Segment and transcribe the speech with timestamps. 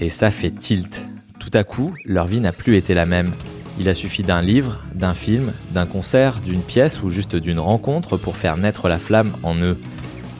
[0.00, 1.08] Et ça fait tilt.
[1.40, 3.32] Tout à coup, leur vie n'a plus été la même.
[3.80, 8.16] Il a suffi d'un livre, d'un film, d'un concert, d'une pièce ou juste d'une rencontre
[8.16, 9.78] pour faire naître la flamme en eux.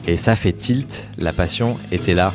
[0.07, 2.33] Et ça fait tilt, la passion était là.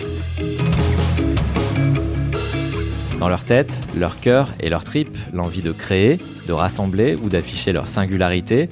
[3.18, 7.72] Dans leur tête, leur cœur et leur tripes, l'envie de créer, de rassembler ou d'afficher
[7.72, 8.68] leur singularité,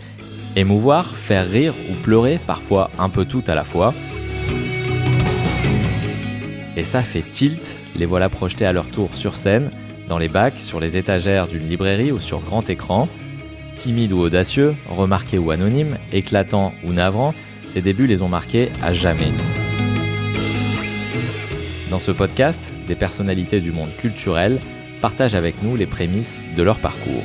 [0.56, 3.94] émouvoir, faire rire ou pleurer, parfois un peu tout à la fois.
[6.76, 9.70] Et ça fait tilt, les voilà projetés à leur tour sur scène,
[10.08, 13.08] dans les bacs, sur les étagères d'une librairie ou sur grand écran.
[13.74, 17.34] Timides ou audacieux, remarqués ou anonymes, éclatants ou navrants,
[17.68, 19.32] ces débuts les ont marqués à jamais.
[21.90, 24.58] Dans ce podcast, des personnalités du monde culturel
[25.02, 27.22] partagent avec nous les prémices de leur parcours.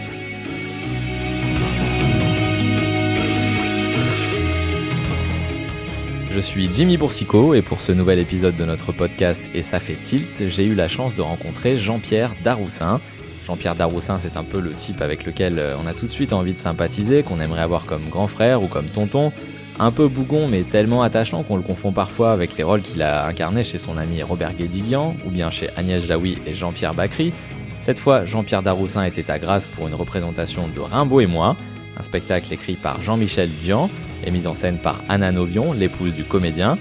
[6.38, 9.96] Je suis Jimmy Boursicot et pour ce nouvel épisode de notre podcast Et ça fait
[9.96, 13.02] tilt, j'ai eu la chance de rencontrer Jean-Pierre Daroussin.
[13.48, 16.34] Jean-Pierre Daroussin, c'est un peu le type avec lequel euh, on a tout de suite
[16.34, 19.32] envie de sympathiser, qu'on aimerait avoir comme grand frère ou comme tonton.
[19.80, 23.26] Un peu bougon mais tellement attachant qu'on le confond parfois avec les rôles qu'il a
[23.26, 27.34] incarnés chez son ami Robert Guédiguian ou bien chez Agnès Jaoui et Jean-Pierre Bacry.
[27.82, 31.56] Cette fois, Jean-Pierre Daroussin était à Grasse pour une représentation de Rimbaud et moi,
[32.00, 33.90] un spectacle écrit par Jean-Michel Dian
[34.26, 36.78] et mise en scène par Anna Novion, l'épouse du comédien.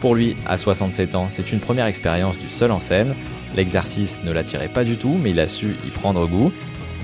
[0.00, 3.14] Pour lui, à 67 ans, c'est une première expérience du seul en scène.
[3.56, 6.52] L'exercice ne l'attirait pas du tout, mais il a su y prendre goût.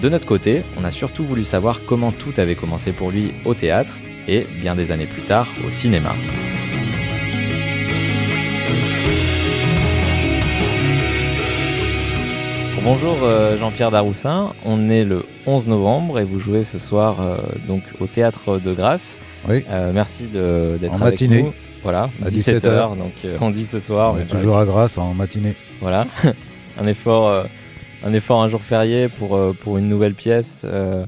[0.03, 3.55] De notre côté, on a surtout voulu savoir comment tout avait commencé pour lui au
[3.55, 6.15] théâtre et, bien des années plus tard, au cinéma.
[12.85, 17.39] Bonjour euh, Jean-Pierre Daroussin, on est le 11 novembre et vous jouez ce soir euh,
[17.67, 19.19] donc au théâtre de Grasse.
[19.49, 19.65] Oui.
[19.69, 21.43] Euh, merci d'être avec matinée.
[21.43, 21.53] nous.
[21.83, 22.97] Voilà, À 17h, 17h.
[22.99, 24.15] donc euh, on dit ce soir.
[24.15, 25.55] On est toujours à Grasse en matinée.
[25.81, 26.07] voilà,
[26.81, 27.45] un effort, euh,
[28.05, 31.05] un effort un jour férié pour pour une nouvelle pièce euh,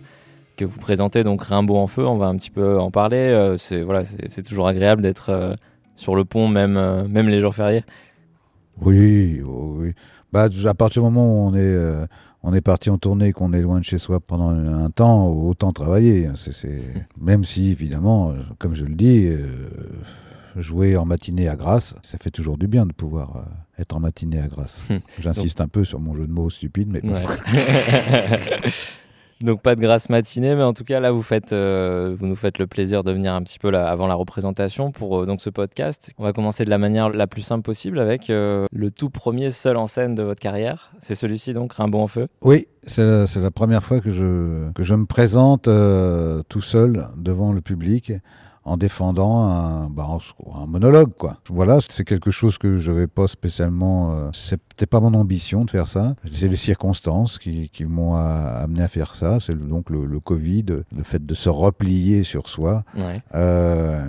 [0.56, 2.06] que vous présentez donc Rimbaud en feu.
[2.06, 3.16] On va un petit peu en parler.
[3.16, 5.54] Euh, c'est voilà, c'est toujours agréable d'être euh,
[5.96, 7.84] sur le pont même même les jours fériés.
[8.82, 9.92] Oui, oui.
[10.32, 12.06] Bah, à partir du moment où on est, euh,
[12.42, 15.72] on est parti en tournée, qu'on est loin de chez soi pendant un temps, autant
[15.72, 16.28] travailler.
[16.36, 16.82] C'est,
[17.20, 19.46] Même si, évidemment, euh, comme je le dis, euh,
[20.56, 24.00] jouer en matinée à Grasse, ça fait toujours du bien de pouvoir euh, être en
[24.00, 24.84] matinée à Grasse.
[25.18, 27.12] J'insiste un peu sur mon jeu de mots stupide, mais bon.
[27.12, 27.20] Ouais.
[29.40, 32.58] Donc pas de grasse matinée, mais en tout cas là vous faites, euh, nous faites
[32.58, 35.48] le plaisir de venir un petit peu là, avant la représentation pour euh, donc ce
[35.48, 36.12] podcast.
[36.18, 39.50] On va commencer de la manière la plus simple possible avec euh, le tout premier
[39.50, 40.92] seul en scène de votre carrière.
[40.98, 42.28] C'est celui-ci donc Rimbaud en feu.
[42.42, 45.70] Oui, c'est la, première fois que je, que je me présente
[46.48, 48.12] tout seul devant le public
[48.64, 50.06] en défendant un, bah,
[50.54, 51.12] un monologue.
[51.18, 51.38] Quoi.
[51.48, 54.12] Voilà, c'est quelque chose que je n'avais pas spécialement...
[54.12, 54.30] Euh,
[54.80, 56.14] C'était pas mon ambition de faire ça.
[56.32, 59.36] C'est les circonstances qui, qui m'ont amené à faire ça.
[59.38, 60.64] C'est donc le, le Covid,
[60.96, 63.20] le fait de se replier sur soi Ouais.
[63.34, 64.06] euh,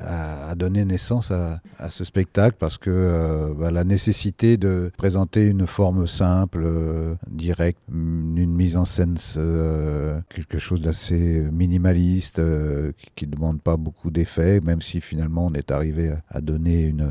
[0.00, 4.90] a, a donné naissance à, à ce spectacle parce que euh, bah, la nécessité de
[4.96, 12.38] présenter une forme simple, euh, directe, une mise en scène, euh, quelque chose d'assez minimaliste,
[12.38, 16.40] euh, qui ne demande pas beaucoup d'effets, même si finalement on est arrivé à, à
[16.40, 17.08] donner une,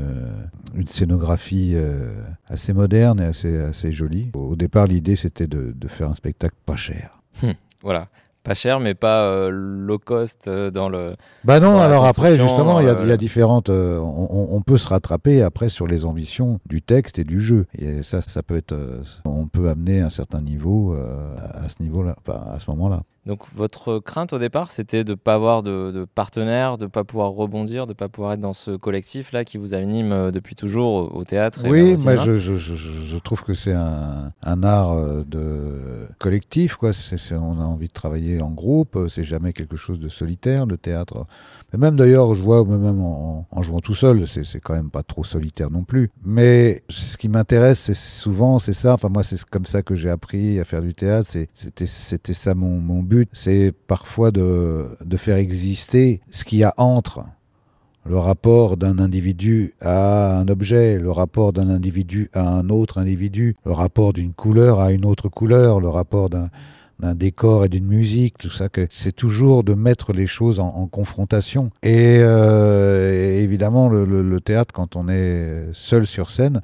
[0.74, 1.74] une scénographie
[2.48, 4.30] assez moderne et assez, assez jolie.
[4.34, 7.20] Au, départ, l'idée c'était de, de faire un spectacle pas cher.
[7.82, 8.08] Voilà.
[8.44, 11.16] Pas cher, mais pas euh, low cost euh, dans le.
[11.44, 13.68] Bah non, alors après, justement, il y, a- euh, il y a différentes.
[13.68, 17.66] euh, on, peut se rattraper après sur les ambitions du texte et du jeu.
[17.76, 18.74] Et ça, ça peut être.
[19.26, 23.02] on peut amener un certain niveau euh, à ce niveau-là, à ce moment-là.
[23.26, 27.30] Donc votre crainte au départ, c'était de pas avoir de, de partenaire, de pas pouvoir
[27.32, 31.14] rebondir, de pas pouvoir être dans ce collectif là qui vous anime euh, depuis toujours
[31.14, 31.64] au, théâtre.
[31.66, 32.24] et Oui, cinéma.
[32.24, 36.76] je, je, je, je- je trouve que c'est un, un art euh, de collectif.
[36.76, 36.92] Quoi.
[37.32, 38.96] On a envie de travailler en groupe.
[38.96, 41.26] euh, C'est jamais quelque chose de solitaire, le théâtre.
[41.72, 45.02] Mais même d'ailleurs, je vois, même en, en jouant tout seul, c'est, quand même pas
[45.02, 46.10] trop solitaire non plus.
[46.24, 48.94] Mais ce qui m'intéresse, c'est souvent, c'est ça.
[48.94, 51.28] Enfin, moi, c'est comme ça que j'ai appris à faire du théâtre.
[51.86, 53.28] C'était ça mon, mon but.
[53.32, 57.24] C'est parfois de, de faire exister ce qu'il y a entre
[58.06, 63.56] le rapport d'un individu à un objet, le rapport d'un individu à un autre individu,
[63.66, 66.48] le rapport d'une couleur à une autre couleur, le rapport d'un
[67.00, 70.88] d'un décor et d'une musique, tout ça, que c'est toujours de mettre les choses en,
[70.88, 71.70] confrontation.
[71.84, 76.60] Et, euh, évidemment, le théâtre, quand on est seul sur scène,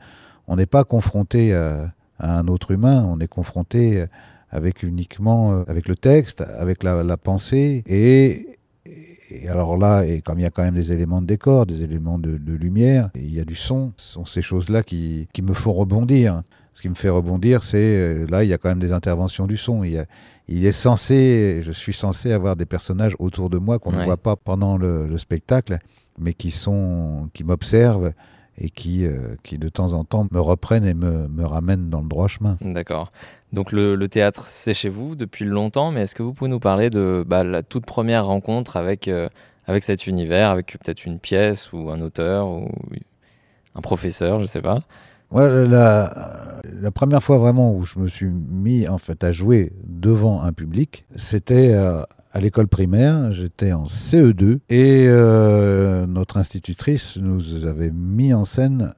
[0.49, 4.05] on n'est pas confronté à, à un autre humain, on est confronté
[4.55, 8.59] avec uniquement euh, avec le texte, avec la, la pensée et
[9.31, 11.83] et, alors là, et comme il y a quand même des éléments de décor, des
[11.83, 15.55] éléments de, lumière, il y a du son, ce sont ces choses-là qui, qui, me
[15.55, 16.43] font rebondir.
[16.75, 19.47] Ce qui me fait rebondir, c'est euh, là, il y a quand même des interventions
[19.47, 19.85] du son.
[19.85, 20.05] Il,
[20.49, 24.17] il est censé, je suis censé avoir des personnages autour de moi qu'on ne voit
[24.17, 25.79] pas pendant le, le, spectacle,
[26.19, 28.13] mais qui sont, qui m'observent
[28.59, 32.01] et qui, euh, qui de temps en temps me reprennent et me, me ramènent dans
[32.01, 32.57] le droit chemin.
[32.61, 33.13] D'accord.
[33.53, 36.61] Donc le, le théâtre, c'est chez vous depuis longtemps, mais est-ce que vous pouvez nous
[36.61, 39.29] parler de bah, la toute première rencontre avec, euh,
[39.67, 42.69] avec cet univers, avec peut-être une pièce ou un auteur ou
[43.75, 44.81] un professeur, je ne sais pas?
[45.31, 49.73] Ouais, la, la, première fois vraiment où je me suis mis en fait à jouer
[49.85, 52.03] devant un public, c'était euh,
[52.35, 58.93] à l'école primaire, j'étais en CE2 et euh, notre institutrice nous avait mis en scène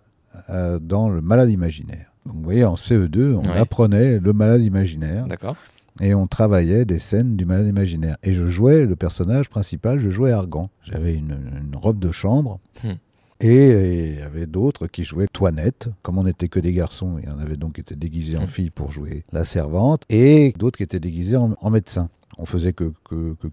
[0.48, 2.12] euh, dans le malade imaginaire.
[2.24, 5.26] Donc vous voyez, en CE2, on apprenait le malade imaginaire.
[5.26, 5.54] D'accord.
[6.00, 8.16] Et on travaillait des scènes du malade imaginaire.
[8.22, 10.70] Et je jouais le personnage principal, je jouais Argan.
[10.82, 11.36] J'avais une,
[11.76, 12.58] robe de chambre.
[12.82, 12.92] Hmm.
[13.40, 15.88] Et il y avait d'autres qui jouaient Toinette.
[16.02, 18.44] Comme on n'était que des garçons, il y en avait donc qui étaient déguisés en
[18.44, 18.48] hmm.
[18.48, 20.02] fille pour jouer la servante.
[20.08, 22.92] Et d'autres qui étaient déguisés en médecin on faisait que,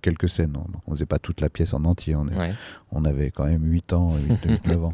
[0.01, 0.56] quelques scènes.
[0.57, 2.15] On ne faisait pas toute la pièce en entier.
[2.15, 2.27] On,
[2.91, 4.13] on avait quand même 8 ans,
[4.45, 4.91] 8, 9 ans.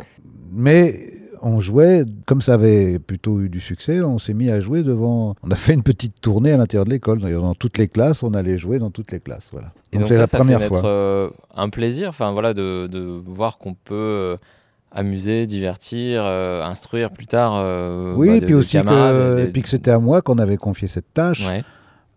[0.51, 0.95] Mais
[1.42, 5.35] on jouait, comme ça avait plutôt eu du succès, on s'est mis à jouer devant.
[5.44, 7.19] On a fait une petite tournée à l'intérieur de l'école.
[7.19, 9.50] Dans toutes les classes, on allait jouer dans toutes les classes.
[9.51, 9.71] Voilà.
[9.94, 10.85] donc, c'est la première fois.
[10.85, 14.38] Euh, un plaisir, enfin voilà, de, voir qu'on peut.
[14.95, 17.53] Euh, amuser, divertir, euh, instruire plus tard.
[18.15, 21.45] oui, bah, puis aussi que, puis que c'était à moi qu'on avait confié cette tâche.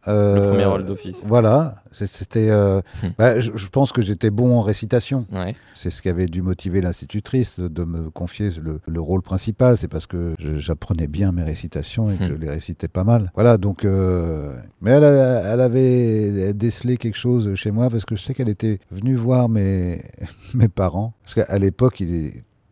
[0.08, 1.24] Euh, le premier rôle d'office.
[1.28, 2.50] Voilà, c'était.
[2.50, 3.08] Euh, hmm.
[3.18, 5.26] bah, je, pense que j'étais bon en récitation.
[5.74, 9.76] C'est ce qui avait dû motiver l'institutrice de, me confier le, rôle principal.
[9.76, 12.40] C'est parce que j'apprenais bien mes récitations et que je hmm.
[12.40, 13.30] les récitais pas mal.
[13.34, 13.84] Voilà, donc.
[13.84, 18.48] Euh, mais elle, elle, avait décelé quelque chose chez moi parce que je sais qu'elle
[18.48, 20.02] était venue voir mes,
[20.54, 21.14] mes parents.
[21.22, 22.02] Parce qu'à l'époque,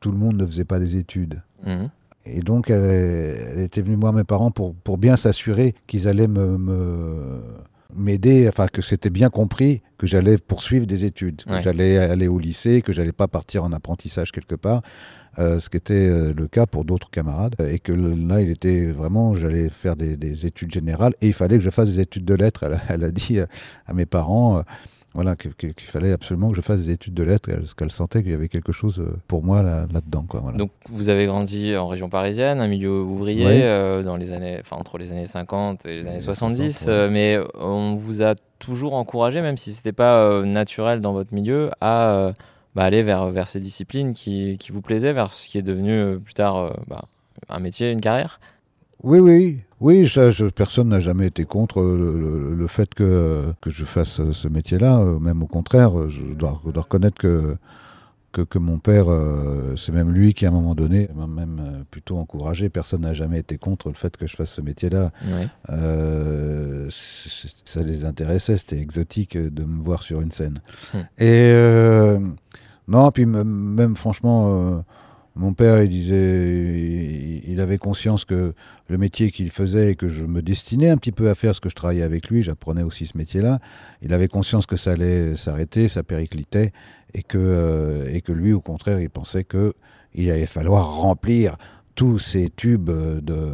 [0.00, 1.42] tout le monde ne faisait pas des études.
[1.64, 1.86] Hmm.
[2.26, 6.58] Et donc, elle, était venue voir mes parents pour, pour bien s'assurer qu'ils allaient me,
[7.94, 12.38] m'aider, enfin que c'était bien compris que j'allais poursuivre des études, que j'allais aller au
[12.38, 14.82] lycée, que j'allais pas partir en apprentissage quelque part,
[15.38, 18.86] euh, ce qui était euh, le cas pour d'autres camarades, et que là il était
[18.86, 22.34] vraiment, j'allais faire des, études générales et il fallait que je fasse des études de
[22.34, 22.64] lettres.
[22.88, 23.38] Elle, a dit
[23.86, 24.58] à mes parents.
[24.58, 24.62] Euh,
[25.14, 28.30] voilà, qu'il fallait absolument que je fasse des études de lettres, parce qu'elle sentait qu'il
[28.30, 30.24] y avait quelque chose euh, pour moi là-dedans.
[30.32, 34.62] Là Donc vous avez grandi en région parisienne, un milieu ouvrier, euh, dans les années,
[34.70, 39.42] entre les années 50 et les années 70, euh, mais on vous a toujours encouragé,
[39.42, 42.32] même si ce n'était pas naturel dans votre milieu, à
[42.76, 46.20] bah, aller vers, vers ces disciplines qui, qui, vous plaisaient, vers ce qui est devenu
[46.20, 47.06] plus tard bah,
[47.48, 48.38] un métier, une carrière?
[49.02, 54.30] Oui, oui, oui, ça, personne n'a jamais été contre le, fait que, que, je fasse
[54.30, 55.02] ce métier-là.
[55.20, 57.56] Même au contraire, je dois, reconnaître que,
[58.32, 61.82] que, mon père, euh, c'est même lui qui, à un moment donné, m'a même euh,
[61.90, 62.68] plutôt encouragé.
[62.68, 65.10] Personne n'a jamais été contre le fait que je fasse ce métier-là.
[65.70, 70.60] Euh, ça les intéressait, c'était exotique de me voir sur une scène.
[70.94, 71.04] Hum.
[71.18, 71.52] Et
[72.86, 74.84] non, puis même franchement
[75.36, 78.52] mon père, il disait, il avait conscience que
[78.88, 81.60] le métier qu'il faisait et que je me destinais un petit peu à faire, ce
[81.60, 83.60] que je travaillais avec lui, j'apprenais aussi ce métier-là.
[84.02, 86.72] Il avait conscience que ça allait s'arrêter, ça périclitait,
[87.14, 91.56] et que, euh, et que lui, au contraire, il pensait qu'il allait falloir remplir
[91.94, 93.52] tous ces tubes de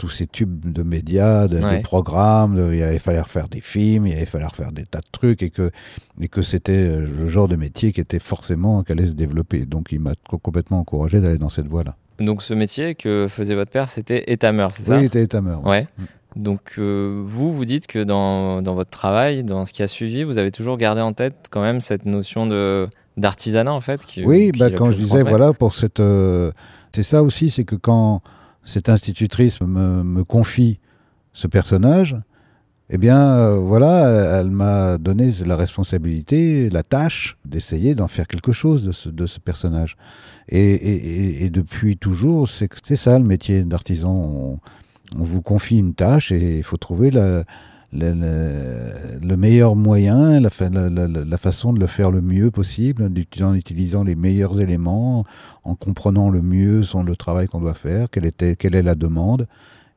[0.00, 4.24] tous ces tubes de médias, de, programmes, il allait falloir faire des films, il allait
[4.24, 5.70] falloir faire des tas de trucs et que,
[6.18, 9.66] et que c'était euh, le genre de métier qui était forcément, qui allait se développer.
[9.66, 11.96] Donc il m'a complètement encouragé d'aller dans cette voie-là.
[12.18, 14.96] Donc ce métier que faisait votre père, c'était étameur, c'est ça?
[14.96, 15.66] Oui, il était étameur.
[15.66, 15.86] Ouais.
[16.34, 20.24] Donc euh, vous, vous dites que dans, dans, votre travail, dans ce qui a suivi,
[20.24, 22.88] vous avez toujours gardé en tête quand même cette notion de
[23.18, 24.06] d'artisanat en fait.
[24.06, 26.52] Qui, oui, bah, quand je disais voilà pour cette, euh,
[26.94, 28.22] c'est ça aussi, c'est que quand
[28.70, 30.78] cette institutrice me, confie
[31.32, 32.16] ce personnage,
[32.88, 38.52] eh bien, euh, voilà, elle m'a donné la responsabilité, la tâche d'essayer d'en faire quelque
[38.52, 39.96] chose de ce, personnage.
[40.48, 44.12] Et, depuis toujours, c'est ça le métier d'artisan.
[44.12, 44.58] On,
[45.16, 47.44] vous confie une tâche et il faut trouver la,
[47.92, 53.10] le, meilleur moyen, la, la, façon de le faire le mieux possible,
[53.42, 55.24] en utilisant les meilleurs éléments,
[55.64, 59.48] en comprenant le mieux son, le travail qu'on doit faire, quelle, est la demande,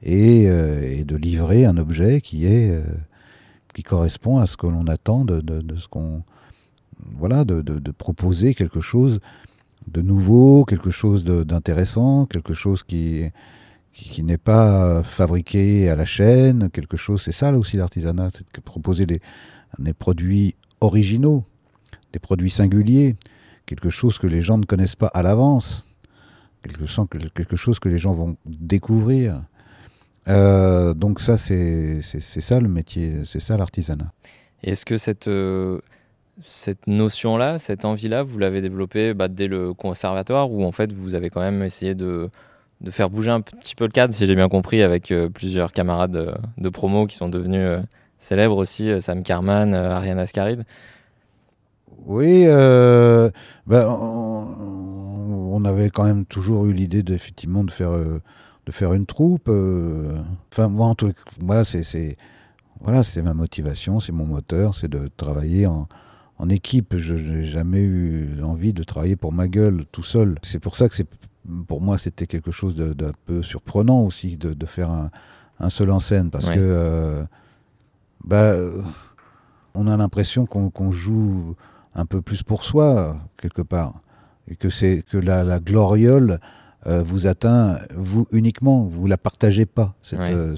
[0.02, 2.82] et, euh, de livrer un objet qui est euh,
[3.74, 6.24] qui correspond à ce que l'on attend de, de, ce qu'on
[7.18, 9.20] voilà de, proposer quelque chose
[9.88, 13.24] de nouveau, quelque chose d'intéressant, quelque chose qui
[13.94, 18.62] qui, n'est pas fabriqué à la chaîne, quelque chose, c'est ça aussi l'artisanat, c'est de
[18.62, 19.22] proposer des,
[19.80, 21.46] des, produits originaux,
[22.12, 23.16] des produits singuliers,
[23.66, 25.88] quelque chose que les gens ne connaissent pas à l'avance,
[26.64, 29.44] quelque chose, quelque chose que les gens vont découvrir.
[30.28, 34.12] Euh, donc ça, c'est ça le métier, c'est ça l'artisanat.
[34.64, 35.80] Est-ce que cette, euh,
[36.44, 41.16] cette notion-là, cette envie-là, vous l'avez développée bah, dès le conservatoire ou en fait vous
[41.16, 42.30] avez quand même essayé de,
[42.84, 45.72] de faire bouger un petit peu le cadre, si j'ai bien compris, avec euh, plusieurs
[45.72, 47.80] camarades de promo qui sont devenus
[48.20, 50.66] célèbres aussi, Sam Carman, Ariane Ascaride
[52.06, 53.30] oui, euh,
[53.66, 58.22] ben, on, avait quand même toujours eu l'idée effectivement de faire, euh,
[58.66, 59.48] de faire une troupe.
[59.48, 60.22] Euh.
[60.52, 61.14] enfin, moi, en tout
[61.48, 62.18] cas, c'est,
[62.82, 65.88] voilà, c'est ma motivation, c'est mon moteur, c'est de travailler en,
[66.38, 66.98] en équipe.
[66.98, 70.36] Je n'ai jamais eu envie de travailler pour ma gueule tout seul.
[70.42, 71.08] C'est pour ça que c'est,
[71.68, 75.12] pour moi, c'était quelque chose d'un peu surprenant aussi de, de faire un,
[75.60, 77.26] un, seul en scène parce que,
[78.24, 78.56] bah,
[79.76, 81.56] on a l'impression qu'on joue
[81.96, 83.94] un peu plus pour soi, quelque part.
[84.48, 86.40] Et que, c'est, que la, gloriole
[86.86, 89.96] euh, vous atteint, vous uniquement, vous la partagez pas.
[90.14, 90.56] Euh,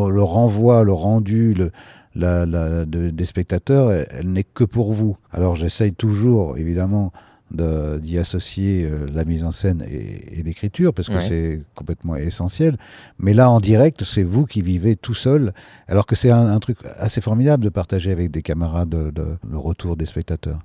[0.00, 1.70] le renvoi, le rendu, le,
[2.14, 5.16] la, des spectateurs, elle n'est que pour vous.
[5.32, 7.12] Alors j'essaye toujours, évidemment,
[7.50, 12.76] d'y associer euh, la mise en scène et, l'écriture, parce que c'est complètement essentiel.
[13.18, 15.52] Mais là, en direct, c'est vous qui vivez tout seul,
[15.88, 20.06] alors que c'est un, truc assez formidable de partager avec des camarades le retour des
[20.06, 20.60] spectateurs.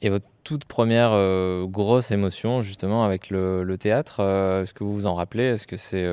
[0.00, 4.92] Et votre toute première euh, grosse émotion, justement, avec le, théâtre, euh, est-ce que vous
[4.92, 5.44] vous en rappelez?
[5.44, 6.08] Est-ce que c'est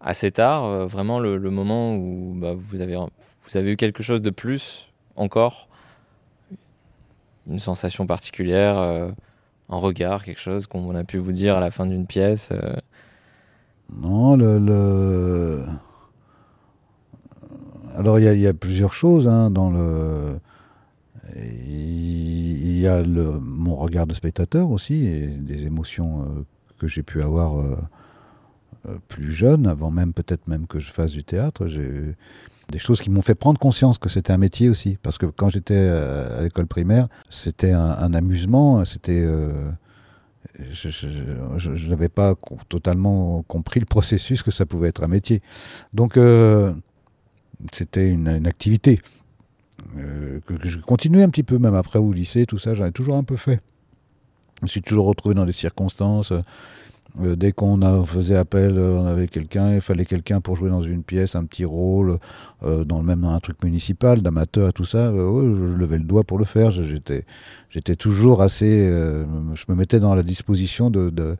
[0.00, 4.30] assez tard, vraiment le, moment où bah, vous, avez, vous avez eu quelque chose de
[4.30, 5.69] plus encore?
[7.48, 9.10] Une sensation particulière, euh,
[9.68, 12.76] un regard, quelque chose qu'on a pu vous dire à la fin d'une pièce euh
[14.00, 15.64] Non, le.
[17.96, 20.38] Alors il y, a plusieurs choses hein, dans le.
[21.36, 26.24] Il y a le, mon regard de spectateur aussi et des émotions euh,
[26.78, 27.62] que j'ai pu avoir
[29.08, 31.68] plus jeune, avant même peut-être même que je fasse du théâtre.
[32.70, 34.98] Des choses qui m'ont fait prendre conscience que c'était un métier aussi.
[35.02, 39.22] Parce que quand j'étais euh, à l'école primaire, c'était un, amusement, c'était...
[39.24, 39.70] Euh,
[40.72, 42.34] je, n'avais pas
[42.68, 45.42] totalement compris le processus que ça pouvait être un métier.
[45.94, 46.72] Donc, euh,
[47.72, 49.00] c'était une, activité
[49.96, 53.16] que, je continuais un petit peu, même après au lycée, tout ça, j'en ai toujours
[53.16, 53.60] un peu fait.
[54.60, 56.32] Je me suis toujours retrouvé dans des circonstances
[57.20, 60.82] euh, dès qu'on faisait appel, euh, on avait quelqu'un, il fallait quelqu'un pour jouer dans
[60.82, 62.18] une pièce, un petit rôle,
[62.62, 65.10] euh, dans le même dans un truc municipal, d'amateur tout ça.
[65.12, 66.70] je levais le doigt pour le faire.
[66.70, 67.24] J'étais,
[67.68, 71.36] j'étais toujours assez, je me mettais dans la disposition de, de,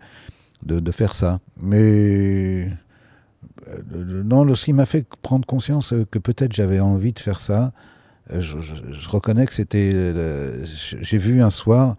[0.65, 1.41] de, faire ça.
[1.61, 2.69] Mais
[3.95, 7.73] non, ce qui m'a fait prendre conscience que peut-être j'avais envie de faire ça,
[8.33, 9.93] je, je reconnais que c'était,
[10.65, 11.97] j'ai vu un soir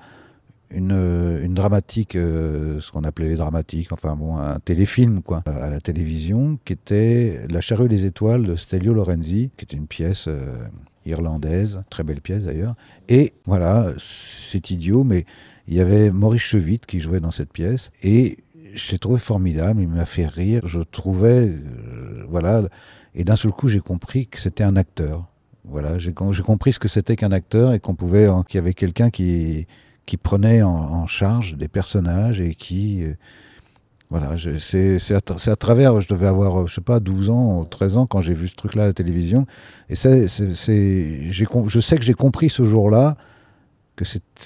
[0.73, 5.69] une, une dramatique, euh, ce qu'on appelait les dramatiques, enfin bon, un téléfilm quoi, à
[5.69, 10.25] la télévision, qui était La charrue des étoiles de Stelio Lorenzi, qui était une pièce
[10.27, 10.65] euh,
[11.05, 12.75] irlandaise, très belle pièce d'ailleurs.
[13.09, 15.25] Et voilà, c'est idiot, mais
[15.67, 18.37] il y avait Maurice Chevitte qui jouait dans cette pièce, et
[18.73, 22.63] j'ai trouvé formidable, il m'a fait rire, je trouvais, euh, voilà,
[23.15, 25.27] et d'un seul coup j'ai compris que c'était un acteur.
[25.63, 29.11] Voilà, j'ai compris ce que c'était qu'un acteur et qu'on pouvait, qu'il y avait quelqu'un
[29.11, 29.67] qui
[30.05, 33.03] qui prenait en, charge des personnages et qui.
[33.03, 33.13] Euh,
[34.09, 38.05] voilà, c'est à, à, travers, je devais avoir, je sais pas, 12 ans, 13 ans
[38.07, 39.45] quand j'ai vu ce truc-là à la télévision.
[39.89, 43.15] Et c'est, je sais que j'ai compris ce jour-là
[43.95, 44.03] que,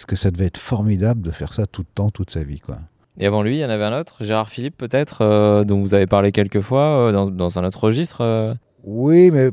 [0.07, 2.59] que ça devait être formidable de faire ça tout le temps, toute sa vie.
[2.59, 2.77] Quoi.
[3.17, 5.95] Et avant lui, il y en avait un autre, Gérard Philippe peut-être, euh, dont vous
[5.95, 9.49] avez parlé quelques fois, euh, dans, dans, un autre registre oui, mais,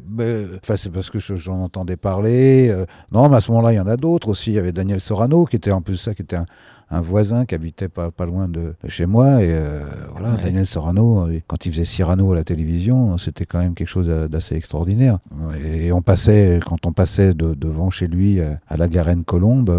[0.76, 2.68] c'est parce que j'en entendais parler.
[2.68, 2.84] Euh.
[3.10, 4.50] non, mais à ce moment-là, il y en a d'autres aussi.
[4.50, 7.54] Il y avait Daniel Sorano, qui était en plus ça, qui était un, voisin qui
[7.54, 9.42] habitait pas, pas loin de, chez moi.
[9.42, 13.58] Et euh, voilà, Daniel Sorano, euh, quand il faisait Cyrano à la télévision, c'était quand
[13.58, 15.18] même quelque chose d'assez extraordinaire.
[15.64, 19.70] Et on passait, quand on passait devant chez lui à la Garenne Colombe,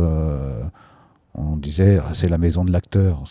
[1.36, 3.24] on disait ah, c'est la maison de l'acteur.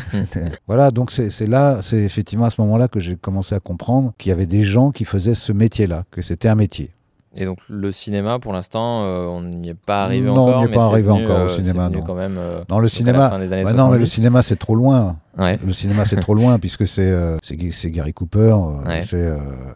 [0.66, 4.30] voilà, donc c'est là, c'est effectivement à ce moment-là que j'ai commencé à comprendre qu'il
[4.30, 6.90] y avait des gens qui faisaient ce métier-là, que c'était un métier.
[7.38, 10.56] Et donc le cinéma, pour l'instant, euh, on n'y est pas arrivé non, encore.
[10.56, 11.90] on n'y est pas arrivé encore au euh, cinéma.
[11.90, 12.00] Non.
[12.00, 13.38] Quand même, euh, dans le cinéma,
[13.74, 15.18] non, mais le cinéma c'est trop loin.
[15.36, 18.56] Le cinéma c'est trop loin puisque c'est c'est Gary Cooper,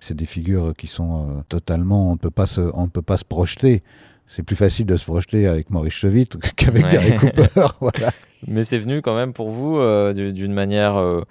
[0.00, 3.18] c'est des figures qui sont totalement, on ne peut pas se, on ne peut pas
[3.18, 3.82] se projeter
[4.30, 7.48] c'est plus facile de se projeter avec Maurice Chevitte qu'avec Gary Cooper.
[7.80, 8.10] voilà.
[8.46, 11.22] Mais c'est venu quand même pour vous euh, d'une manière euh,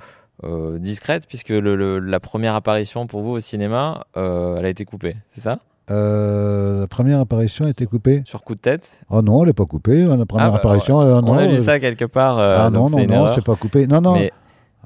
[0.44, 5.42] euh, discrète, puisque la première apparition pour vous au cinéma, elle a été coupée, c'est
[5.42, 5.60] ça?
[5.92, 9.02] Euh, la première apparition a été coupée Sur coup de tête?
[9.10, 10.04] Oh non, elle n'est pas coupée.
[10.04, 11.32] La première Ah bah, apparition, euh, non.
[11.34, 12.38] On a lu ça quelque part.
[12.38, 13.88] euh, ah non, non, non, c'est pas coupé.
[13.88, 14.14] Non, non.
[14.14, 14.32] Mais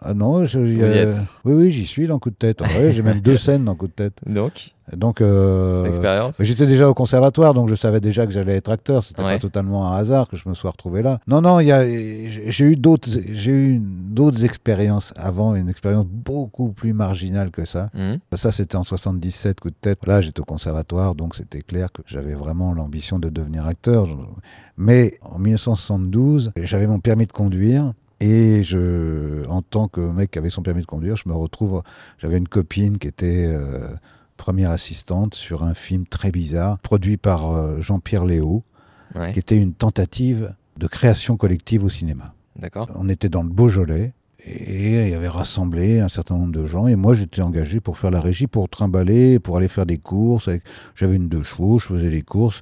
[0.05, 2.61] Ah non, je, y euh, êtes Oui, oui, j'y suis dans coup de tête.
[2.91, 4.19] J'ai même deux scènes dans coup de tête.
[4.25, 6.35] donc, Donc, euh, expérience.
[6.39, 9.01] J'étais déjà au conservatoire, donc je savais déjà que j'allais être acteur.
[9.03, 9.35] C'était Ouais.
[9.35, 11.19] pas totalement un hasard que je me sois retrouvé là.
[11.27, 17.49] Non, non, j'ai eu d'autres, j'ai eu d'autres expériences avant, une expérience beaucoup plus marginale
[17.51, 17.87] que ça.
[17.93, 18.19] Mhm.
[18.35, 20.05] Ça, c'était en 77, coup de tête.
[20.05, 24.07] Là, j'étais au conservatoire, donc c'était clair que j'avais vraiment l'ambition de devenir acteur.
[24.75, 27.93] Mais en 1972, j'avais mon permis de conduire.
[28.23, 31.83] Et je, en tant que mec qui avait son permis de conduire, je me retrouve.
[32.17, 33.89] J'avais une copine qui était euh,
[34.37, 38.63] première assistante sur un film très bizarre, produit par euh, Jean-Pierre Léo,
[39.15, 42.33] Ouais, qui était une tentative de création collective au cinéma.
[42.55, 42.89] d'accord.
[42.95, 44.13] On était dans le Beaujolais
[44.43, 47.97] et il y avait rassemblé un certain nombre de gens et moi j'étais engagé pour
[47.99, 50.49] faire la régie, pour trimballer, pour aller faire des courses.
[50.95, 52.61] J'avais une deux chevaux, je faisais les courses.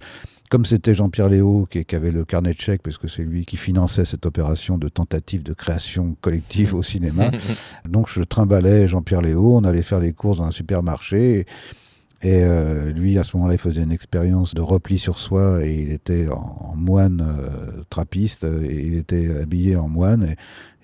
[0.51, 3.45] Comme c'était Jean-Pierre Léo qui, qui avait le carnet de chèques, parce que c'est lui
[3.45, 7.31] qui finançait cette opération de tentative de création collective au cinéma,
[7.87, 11.39] donc je trimballais Jean-Pierre Léo, on allait faire les courses dans un supermarché.
[11.39, 11.45] Et
[12.25, 15.91] euh, lui, à ce moment-là, il faisait une expérience de repli sur soi et il
[15.91, 20.23] était en, en moine euh, trappiste et il était habillé en moine.
[20.23, 20.35] Et,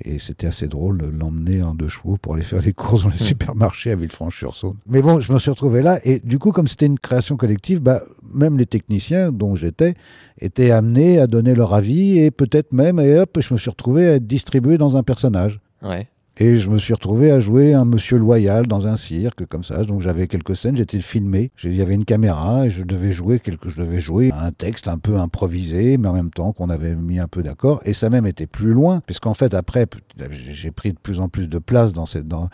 [0.04, 3.10] et c'était assez drôle de l'emmener en deux chevaux pour aller faire les courses dans
[3.10, 4.78] les supermarchés à Villefranche-sur-Saône.
[4.88, 7.82] Mais bon, je me suis retrouvé là et du coup, comme c'était une création collective,
[7.82, 8.02] bah,
[8.34, 9.96] même les techniciens dont j'étais
[10.40, 14.08] étaient amenés à donner leur avis et peut-être même, et hop, je me suis retrouvé
[14.08, 15.60] à être distribué dans un personnage.
[15.82, 16.08] Ouais.
[16.40, 19.84] Et je me suis retrouvé à jouer un monsieur loyal dans un cirque, comme ça.
[19.84, 21.52] Donc j'avais quelques scènes, j'étais filmé.
[21.64, 24.88] Il y avait une caméra et je devais jouer quelque, je devais jouer un texte
[24.88, 27.82] un peu improvisé, mais en même temps qu'on avait mis un peu d'accord.
[27.86, 29.88] Et ça même était plus loin, puisqu'en fait après,
[30.30, 32.50] j'ai pris de plus en plus de place dans cette, dans,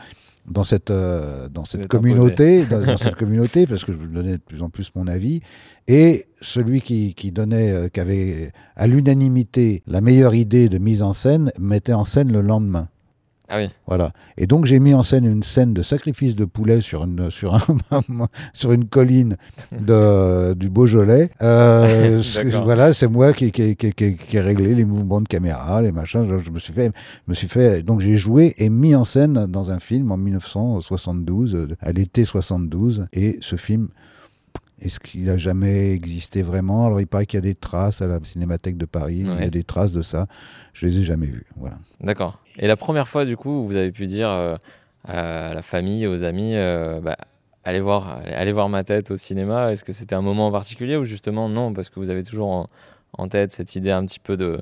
[0.49, 4.37] dans cette, euh, dans cette êtes communauté, dans, dans cette communauté, parce que je donnais
[4.37, 5.41] de plus en plus mon avis.
[5.89, 11.01] Et celui qui, qui donnait, euh, qui avait à l'unanimité la meilleure idée de mise
[11.01, 12.87] en scène, mettait en scène le lendemain.
[13.53, 13.69] Ah oui.
[13.85, 14.13] Voilà.
[14.35, 17.53] Et donc j'ai mis en scène une scène de sacrifice de poulet sur une, sur
[17.53, 17.61] un,
[18.53, 19.37] sur une colline
[19.71, 21.29] de, du Beaujolais.
[21.43, 22.23] Euh,
[22.63, 26.27] voilà, c'est moi qui, qui, qui, qui, ai réglé les mouvements de caméra, les machins.
[26.27, 26.91] Je, je me suis fait,
[27.27, 30.17] je me suis fait, donc j'ai joué et mis en scène dans un film en
[30.17, 33.05] 1972, euh, à l'été 72.
[33.13, 33.89] Et ce film,
[34.83, 36.85] est-ce qu'il a jamais existé vraiment?
[36.87, 39.23] Alors il paraît qu'il y a des traces à la Cinémathèque de Paris.
[39.25, 40.27] Il y a des traces de ça.
[40.73, 41.45] Je les ai jamais vues.
[41.55, 41.77] Voilà.
[42.01, 42.39] D'accord.
[42.57, 44.55] Et la première fois, du coup, où vous avez pu dire euh,
[45.07, 47.17] à la famille, aux amis, euh, bah,
[47.63, 50.95] allez, voir, allez, voir ma tête au cinéma, est-ce que c'était un moment en particulier
[50.97, 52.67] ou justement non, parce que vous avez toujours en,
[53.17, 54.61] en tête cette idée un petit peu de,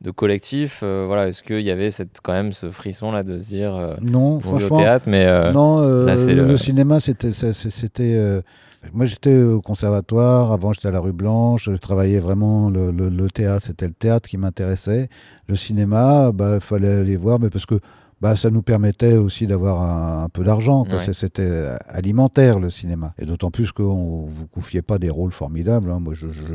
[0.00, 3.38] de collectif euh, voilà, Est-ce qu'il y avait cette, quand même ce frisson là de
[3.38, 4.76] se dire, euh, Non, on vit au franchement.
[4.78, 7.32] théâtre, mais euh, non, là, le, le- le cinéma, c'était.
[7.32, 8.42] c'était
[8.92, 10.52] moi, j'étais au conservatoire.
[10.52, 11.68] Avant, j'étais à la rue Blanche.
[11.70, 12.68] Je travaillais vraiment.
[12.68, 15.08] Le, le- le théâtre, c'était le théâtre qui m'intéressait.
[15.48, 17.80] Le cinéma, bah, il fallait aller voir, mais parce que
[18.20, 20.84] bah, ça nous permettait aussi d'avoir un, un peu d'argent.
[20.84, 21.12] Ouais.
[21.12, 23.14] C'était alimentaire, le cinéma.
[23.18, 25.90] Et d'autant plus qu'on vous confiait pas des rôles formidables.
[25.90, 25.98] hein.
[26.00, 26.28] Moi, je.
[26.32, 26.54] je-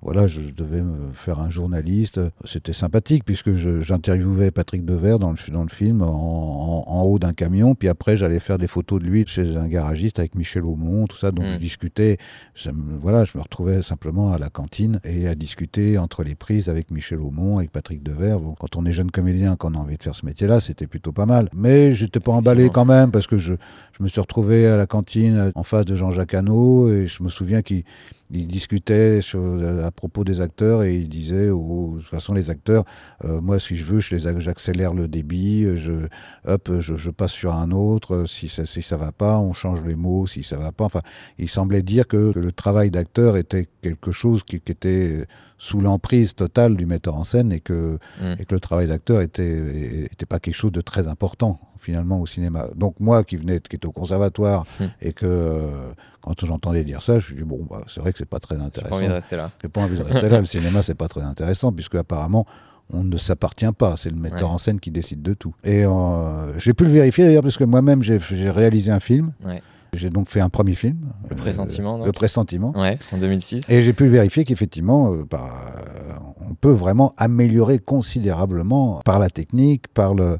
[0.00, 2.20] voilà, je devais me faire un journaliste.
[2.44, 7.18] C'était sympathique puisque j'interviewais Patrick Devers dans le, dans le film en, en- en haut
[7.18, 7.74] d'un camion.
[7.74, 11.16] Puis après, j'allais faire des photos de lui chez un garagiste avec Michel Aumont, tout
[11.16, 11.32] ça.
[11.32, 11.50] Donc Mm.
[11.54, 12.18] je discutais.
[12.54, 16.68] Je, voilà, je me retrouvais simplement à la cantine et à discuter entre les prises
[16.68, 18.38] avec Michel Aumont, avec Patrick Devers.
[18.38, 21.12] Bon, quand on est jeune comédien, qu'on a envie de faire ce métier-là, c'était plutôt
[21.12, 21.48] pas mal.
[21.52, 23.54] Mais j'étais pas emballé quand même parce que je,
[23.98, 27.28] je me suis retrouvé à la cantine en face de Jean-Jacques Hano et je me
[27.28, 27.82] souviens qu'il
[28.30, 29.40] il discutait sur,
[29.84, 32.84] à propos des acteurs et il disait, oh, de toute façon, les acteurs,
[33.24, 38.14] euh, moi, si je veux, j'accélère le débit, euh, je, passe sur un autre.
[38.14, 40.26] euh, Si ça, si ça va pas, on change les mots.
[40.26, 41.02] Si ça va pas, enfin,
[41.38, 45.24] il semblait dire que, le travail d'acteur était quelque chose qui était
[45.58, 48.34] sous l'emprise totale du metteur en scène et que, Mm.
[48.38, 52.26] et que le travail d'acteur était, était pas quelque chose de très important finalement au
[52.26, 52.66] cinéma.
[52.76, 54.84] Donc moi qui venais, qui était au conservatoire Mm.
[55.02, 55.90] et que euh,
[56.20, 58.54] quand j'entendais dire ça, je me dis bon, bah, c'est vrai que c'est pas très
[58.54, 58.96] j'ai pas intéressant.
[58.96, 59.50] envie de rester là.
[59.60, 60.38] J'ai pas envie de rester là.
[60.40, 62.46] Le cinéma, c'est pas très intéressant, puisque apparemment,
[62.92, 63.96] on ne s'appartient pas.
[63.96, 64.54] C'est le metteur Ouais.
[64.54, 65.54] en scène qui décide de tout.
[65.64, 69.32] Et euh, j'ai pu le vérifier d'ailleurs, parce que moi-même, j'ai j'ai réalisé un film.
[69.44, 69.62] Ouais.
[69.94, 70.96] J'ai donc fait un premier film.
[71.28, 72.72] Le Pressentiment, Euh, le Pressentiment.
[72.76, 73.70] Ouais, en 2006.
[73.70, 76.12] Et j'ai pu vérifier qu'effectivement, euh, bah, euh,
[76.48, 80.38] on peut vraiment améliorer considérablement par la technique, par le.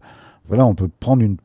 [0.49, 1.37] Voilà, on peut prendre une.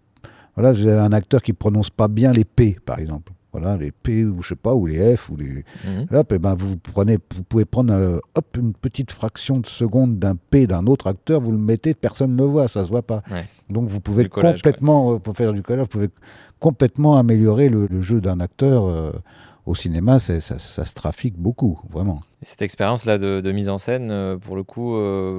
[0.56, 3.32] Voilà, avez un acteur qui prononce pas bien les P, par exemple.
[3.54, 5.64] Voilà, les P ou je sais pas, ou les F, ou les.
[5.86, 6.08] Mhm.
[6.12, 10.18] Hop, et ben vous prenez, vous pouvez prendre euh, hop une petite fraction de seconde
[10.18, 13.04] d'un P d'un autre acteur, vous le mettez, personne ne le voit, ça se voit
[13.04, 13.22] pas.
[13.30, 13.46] Ouais.
[13.70, 16.10] Donc vous pouvez collage, complètement, euh, pour faire du collage, vous pouvez
[16.60, 19.12] complètement améliorer le, le jeu d'un acteur euh,
[19.68, 22.22] au cinéma, ça, ça, se trafique beaucoup, vraiment.
[22.42, 24.94] Et cette expérience-là de, mise en scène, pour le coup,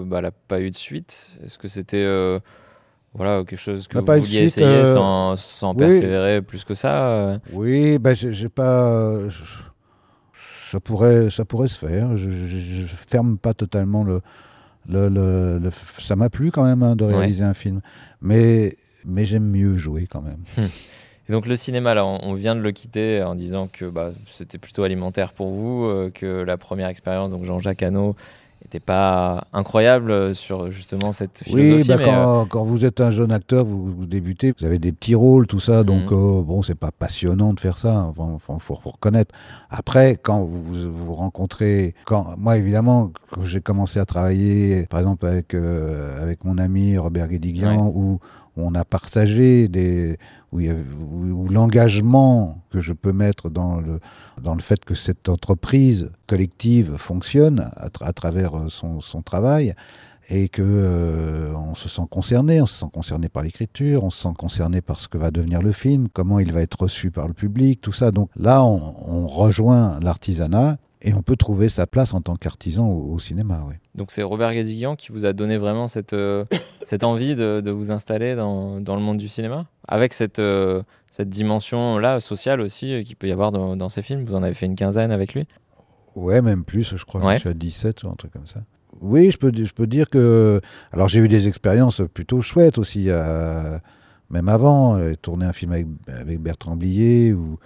[0.06, 1.36] bah, elle n'a pas eu de suite?
[1.42, 2.06] Est-ce que c'était
[3.14, 8.14] voilà, quelque chose que vous vouliez essayer sans, sans persévérer plus que ça Oui, bah,
[8.14, 9.18] j'ai pas.
[10.70, 12.16] ça, pourrait, ça pourrait se faire.
[12.16, 14.20] Je ne ferme pas totalement le.
[14.88, 17.80] le, le, ça m'a plu quand même hein, de réaliser un film.
[18.20, 20.42] Mais, mais j'aime mieux jouer quand même.
[20.58, 20.64] Hum.
[21.28, 24.58] Et donc le cinéma, là, on vient de le quitter en disant que bah, c'était
[24.58, 28.14] plutôt alimentaire pour vous, euh, que la première expérience, donc Jean-Jacques Hano,
[28.80, 31.82] pas incroyable euh, sur justement cette philosophie.
[31.82, 34.92] Oui, bah, quand, euh, quand, vous êtes un jeune acteur, vous, débutez, vous avez des
[34.92, 36.42] petits rôles, tout ça, donc mhm.
[36.42, 39.34] bon, c'est pas passionnant de faire ça, il faut, faut, reconnaître.
[39.70, 45.26] Après, quand vous vous rencontrez, quand moi évidemment, quand j'ai commencé à travailler, par exemple
[45.26, 48.18] avec avec mon ami Robert Guédiguian, où
[48.56, 50.18] on a partagé des
[50.54, 54.00] où, l'engagement que je peux mettre dans le,
[54.40, 59.74] dans le fait que cette entreprise collective fonctionne à, travers son, son, travail
[60.30, 64.22] et que euh, on se sent concerné, on se sent concerné par l'écriture, on se
[64.22, 67.28] sent concerné par ce que va devenir le film, comment il va être reçu par
[67.28, 68.10] le public, tout ça.
[68.10, 73.18] Donc là, on, rejoint l'artisanat et on peut trouver sa place en tant qu'artisan au,
[73.18, 73.66] cinéma.
[73.94, 76.44] Donc c'est Robert Gadiguian qui vous a donné vraiment cette, euh,
[76.84, 79.66] cette envie de, de, vous installer dans, dans, le monde du cinéma?
[79.88, 84.02] Avec cette, euh, cette dimension-là sociale aussi euh, qu'il peut y avoir dans, dans, ces
[84.02, 84.24] films.
[84.24, 85.46] Vous en avez fait une quinzaine avec lui
[86.16, 88.60] Ouais, même plus, je crois que je suis à 17 ou un truc comme ça.
[89.00, 90.60] Oui, je peux, je peux dire que...
[90.92, 93.08] Alors j'ai eu des expériences plutôt chouettes aussi,
[94.30, 97.58] même avant, tourner un film avec, avec Bertrand Blier ou où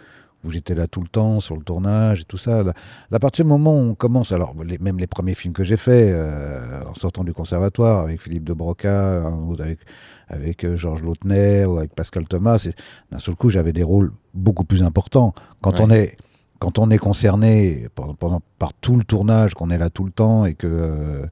[0.48, 2.62] j'étais là tout le temps sur le tournage et tout ça.
[3.10, 6.12] à partir du moment où on commence, alors même les premiers films que j'ai faits
[6.12, 9.26] euh, en sortant du conservatoire avec Philippe de Broca,
[9.58, 9.80] avec,
[10.28, 12.66] avec euh, Georges Lautner ou avec Pascal Thomas,
[13.10, 15.34] d'un seul coup j'avais des rôles beaucoup plus importants.
[15.60, 16.16] Quand on est
[16.60, 20.44] quand on est concerné pendant, par tout le tournage, qu'on est là tout le temps
[20.44, 21.26] et que euh,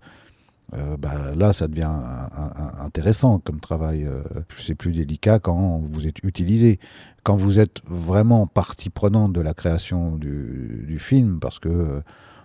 [0.75, 1.93] euh, bah, là, ça devient
[2.79, 4.05] intéressant comme travail.
[4.05, 4.23] Euh,
[4.59, 6.81] c'est plus délicat quand vous êtes utilisé.
[7.23, 12.03] Quand vous êtes vraiment partie prenante de la création du, film, parce que,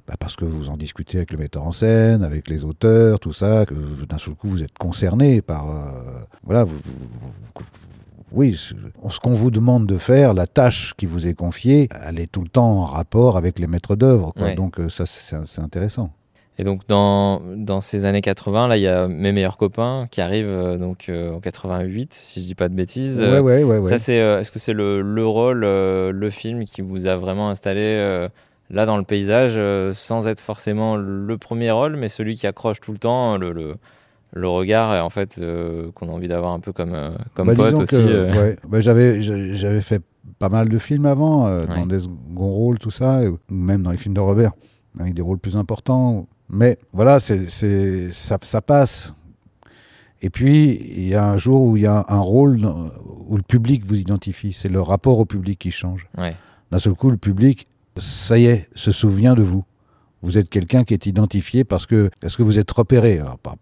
[0.08, 3.34] bah, parce que vous en discutez avec le metteur en scène, avec les auteurs, tout
[3.34, 5.70] ça, que d'un seul coup vous êtes concerné par.
[5.70, 6.66] Euh, voilà,
[8.32, 12.32] oui, ce qu'on vous demande de faire, la tâche qui vous est confiée, elle est
[12.32, 14.34] tout le temps en rapport avec les maîtres d'œuvre.
[14.56, 16.12] Donc ça, c'est intéressant.
[16.62, 20.22] Et donc dans, dans ces années 80, là, il y a mes meilleurs copains qui
[20.22, 23.20] arrivent euh, donc euh, en 88, si je dis pas de bêtises.
[23.20, 23.90] Ouais, ouais, ouais.
[23.90, 27.50] Ça c'est, euh, est-ce que c'est le, le rôle, le film qui vous a vraiment
[27.50, 28.28] installé
[28.70, 29.60] là dans le paysage,
[29.94, 33.76] sans être forcément le premier rôle, mais celui qui accroche tout le temps le, le,
[34.34, 35.42] le regard, en fait,
[35.96, 36.96] qu'on a envie d'avoir un peu comme
[37.36, 37.96] comme bah, pote aussi.
[38.04, 38.56] ouais.
[38.68, 40.04] bah, j'avais j'avais fait
[40.38, 43.98] pas mal de films avant, dans des seconds rôles, tout ça, ou même dans les
[43.98, 44.52] films de Robert,
[45.00, 46.28] avec des rôles plus importants.
[46.52, 49.14] Mais voilà, c'est, ça, ça passe.
[50.22, 52.60] Et puis, il y a un jour où il y a un rôle
[53.28, 54.54] où le public vous identifie.
[54.54, 56.08] C'est le rapport au public qui change.
[56.72, 59.64] D'un seul coup, le public, ça y est, se souvient de vous.
[60.22, 63.20] Vous êtes quelqu'un qui est identifié parce que, parce que vous êtes repéré.
[63.20, 63.56] Alors, pas,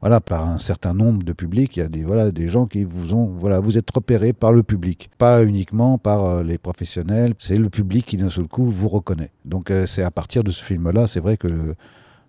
[0.00, 1.76] voilà, par un certain nombre de publics.
[1.76, 4.52] Il y a des, voilà, des gens qui vous ont, voilà, vous êtes repérés par
[4.52, 7.34] le public, pas uniquement par euh, les professionnels.
[7.38, 9.30] C'est le public qui d'un seul coup vous reconnaît.
[9.44, 11.74] Donc euh, c'est à partir de ce film-là, c'est vrai que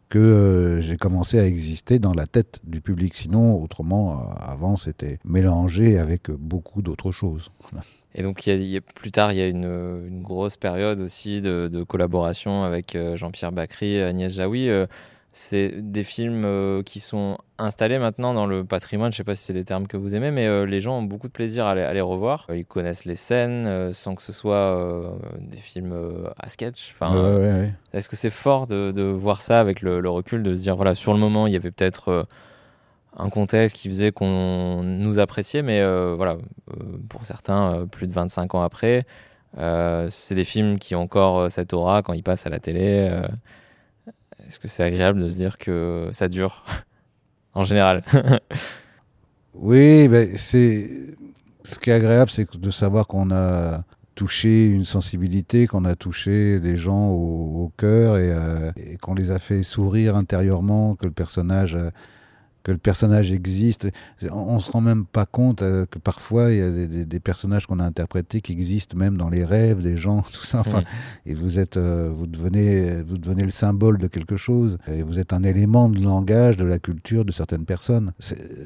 [0.09, 3.15] que euh, j'ai commencé à exister dans la tête du public.
[3.15, 7.51] Sinon, autrement, avant, c'était mélangé avec beaucoup d'autres choses.
[8.13, 12.63] Et donc, y a, plus tard, il y a une, grosse période aussi de, collaboration
[12.63, 14.69] avec Jean-Pierre Bacry, Agnès Jaoui
[15.37, 19.11] c'est des films euh, qui sont installés maintenant dans le patrimoine.
[19.11, 20.99] Je ne sais pas si c'est des termes que vous aimez, mais euh, les gens
[20.99, 22.47] ont beaucoup de plaisir à les, revoir.
[22.53, 25.93] Ils connaissent les scènes euh, sans que ce soit des films
[26.37, 26.93] à sketch.
[26.93, 30.95] Enfin, Est-ce que c'est fort de, voir ça avec le, recul, de se dire voilà,
[30.95, 32.25] sur le moment, il y avait peut-être
[33.17, 35.83] un contexte qui faisait qu'on nous appréciait, mais
[36.15, 36.37] voilà,
[37.09, 39.05] pour certains, plus de 25 ans après,
[39.57, 43.11] c'est des films qui ont encore cette aura quand ils passent à la télé.
[44.47, 46.65] Est-ce que c'est agréable de se dire que ça dure
[47.53, 48.03] en général
[49.53, 50.89] Oui, ben c'est
[51.63, 53.83] ce qui est agréable, c'est de savoir qu'on a
[54.15, 59.39] touché une sensibilité, qu'on a touché des gens au, cœur euh, et qu'on les a
[59.39, 61.77] fait sourire intérieurement, que le personnage
[62.65, 63.87] que le personnage existe.
[64.31, 67.67] On, ne se rend même pas compte euh, que parfois il y a des, personnages
[67.67, 70.61] qu'on a interprétés qui existent même dans les rêves des gens, tout ça.
[70.61, 70.81] Enfin,
[71.27, 74.79] et vous êtes, euh, vous devenez, vous devenez le symbole de quelque chose.
[74.87, 78.13] Et vous êtes un élément de langage, de la culture de certaines personnes.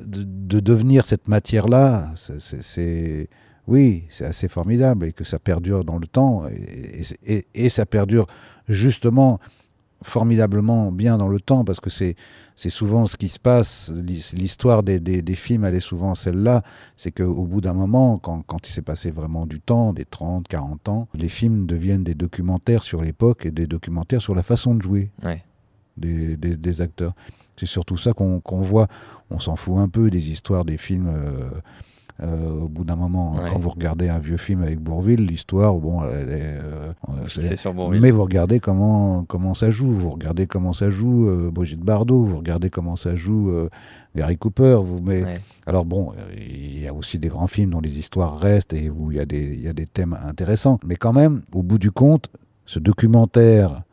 [0.08, 3.30] De, de, devenir cette matière-là, c'est
[3.68, 6.44] oui, c'est assez formidable et que ça perdure dans le temps.
[7.54, 8.26] Et, ça perdure
[8.68, 9.40] justement
[10.04, 12.16] formidablement bien dans le temps parce que c'est
[12.56, 13.92] souvent ce qui se passe.
[14.34, 16.64] L'histoire des, films, elle est souvent celle-là.
[16.98, 20.90] C'est qu'au bout d'un moment, quand, il s'est passé vraiment du temps, des 30, 40
[20.90, 24.82] ans, les films deviennent des documentaires sur l'époque et des documentaires sur la façon de
[24.82, 25.12] jouer.
[25.98, 27.14] Des, acteurs.
[27.58, 28.88] C'est surtout ça qu'on voit.
[29.30, 31.50] On s'en fout un peu des histoires des films euh,
[32.22, 36.30] au bout d'un moment, quand vous regardez un vieux film avec Bourville, l'histoire, bon, elle
[36.30, 36.60] est.
[36.60, 36.94] Euh,
[37.56, 38.02] sur Bourville.
[38.02, 39.92] Mais vous regardez comment, comment ça joue.
[39.92, 42.24] Vous regardez comment ça joue euh, Brigitte Bardot.
[42.26, 43.52] Vous regardez comment ça joue
[44.16, 44.80] Gary Cooper.
[44.84, 48.74] Vous, mais, Alors bon, il y a aussi des grands films dont les histoires restent
[48.74, 50.80] et où il y, a des, il y a des thèmes intéressants.
[50.86, 52.30] Mais quand même, au bout du compte,
[52.66, 53.84] ce documentaire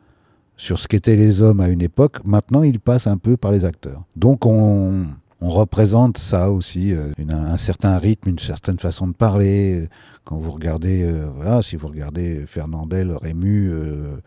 [0.57, 3.63] sur ce qu'étaient les hommes à une époque, maintenant il passe un peu par les
[3.63, 4.03] acteurs.
[4.15, 5.05] Donc on
[5.41, 9.87] on représente ça aussi, euh, un certain rythme, une certaine façon de parler.
[10.23, 14.17] Quand vous regardez, euh, voilà, si vous regardez Fernandel, Rému, euh,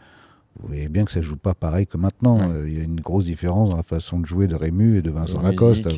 [0.61, 2.39] vous voyez bien que ça joue pas pareil que maintenant.
[2.67, 5.11] Il y a une grosse différence dans la façon de jouer de Rému et de
[5.11, 5.89] Vincent Lacoste.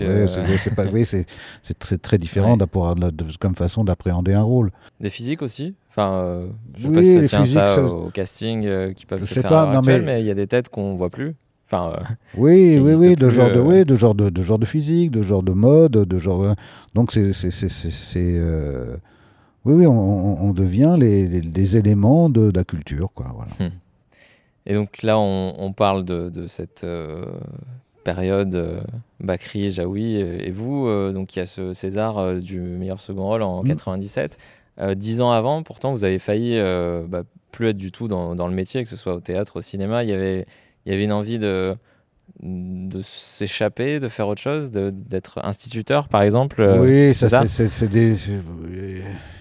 [1.63, 2.57] c'est très différent
[3.41, 4.71] comme façon d'appréhender un rôle.
[5.01, 5.75] Des physiques aussi?
[5.91, 6.45] Enfin,
[6.75, 9.83] je sais pas si ça tient ça, au casting qui peuvent se faire pas, non,
[9.83, 11.35] mais il y a des têtes qu'on voit plus.
[11.75, 11.97] Euh,
[12.37, 15.11] oui, oui, oui, de genre de, euh, oui, de genre de, de, genre de physique,
[15.11, 16.43] de genre de mode, de genre.
[16.43, 16.55] Euh,
[16.95, 18.41] donc c'est, c'est,
[19.65, 23.27] oui, oui, on, on devient les, les, éléments de, la culture, quoi.
[23.35, 23.71] Voilà.
[23.71, 23.75] Hmm.
[24.67, 26.87] Et donc là, on, on parle de, de cette
[28.05, 28.85] période
[29.21, 30.89] Bakri, Jaoui et vous.
[31.13, 34.39] donc il y a ce César du meilleur second rôle en 97.
[34.79, 34.95] Hmm.
[34.95, 36.61] dix ans avant, pourtant, vous avez failli
[37.09, 39.61] bah, plus être du tout dans, dans, le métier, que ce soit au théâtre, au
[39.61, 40.05] cinéma.
[40.05, 40.47] Il y avait
[40.85, 41.77] il y avait une envie de,
[42.41, 48.17] de s'échapper, de faire autre chose, d'être instituteur, par exemple euh, Oui, ça, c'est des.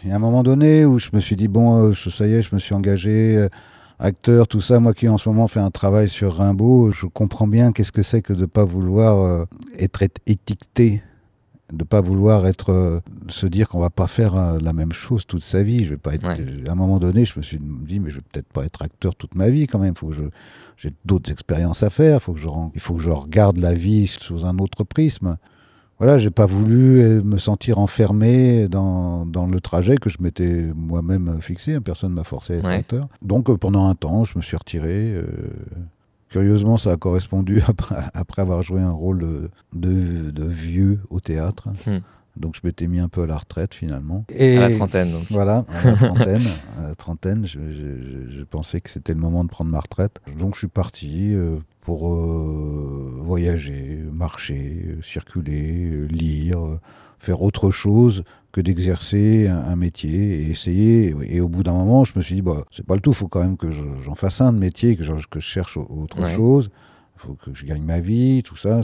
[0.04, 2.34] Il y a un moment donné où je me suis dit, bon, euh, ça y
[2.34, 3.50] est, je me suis engagé, euh,
[4.00, 4.80] acteur, tout ça.
[4.80, 8.04] Moi qui en ce moment fais un travail sur Rimbaud, je comprends bien qu'est-ce que
[8.04, 9.46] c'est que de ne pas vouloir
[9.78, 11.02] être étiqueté
[11.72, 15.64] de pas vouloir être se dire qu'on va pas faire la même chose toute sa
[15.64, 18.16] vie je vais pas être à un moment donné je me suis dit mais je
[18.18, 20.24] vais peut-être pas être acteur toute ma vie quand même faut que je
[20.82, 24.08] j'ai d'autres expériences à faire, faut que je, il faut que je regarde la vie
[24.08, 25.38] sous un autre prisme.
[26.00, 30.66] Voilà, j'ai pas voulu euh, me sentir enfermé dans, dans le trajet que je m'étais
[30.76, 33.08] moi-même fixé, personne m'a forcé à être acteur.
[33.22, 35.14] Donc euh, pendant un temps, je me suis retiré.
[35.14, 35.24] Euh,
[36.32, 37.62] curieusement, ça a correspondu
[38.14, 41.70] après, avoir joué un rôle de, de, vieux au théâtre.
[41.86, 42.00] Hmm.
[42.38, 44.26] Donc je m'étais mis un peu à la retraite finalement.
[44.30, 45.24] Et à la trentaine donc.
[45.30, 46.42] Voilà, à la trentaine.
[46.80, 47.60] à la trentaine je,
[48.30, 50.22] je, pensais que c'était le moment de prendre ma retraite.
[50.40, 56.60] Donc je suis parti euh, pour euh, voyager, marcher, circuler, lire,
[57.20, 61.16] faire autre chose que d'exercer un, métier et essayer.
[61.24, 63.16] Et au bout d'un moment, je me suis dit, bah, c'est pas le tout, il
[63.16, 66.28] faut quand même que j'en fasse un de métier, que je, que je cherche autre
[66.28, 66.70] chose.
[67.16, 68.82] Il faut que je gagne ma vie, tout ça.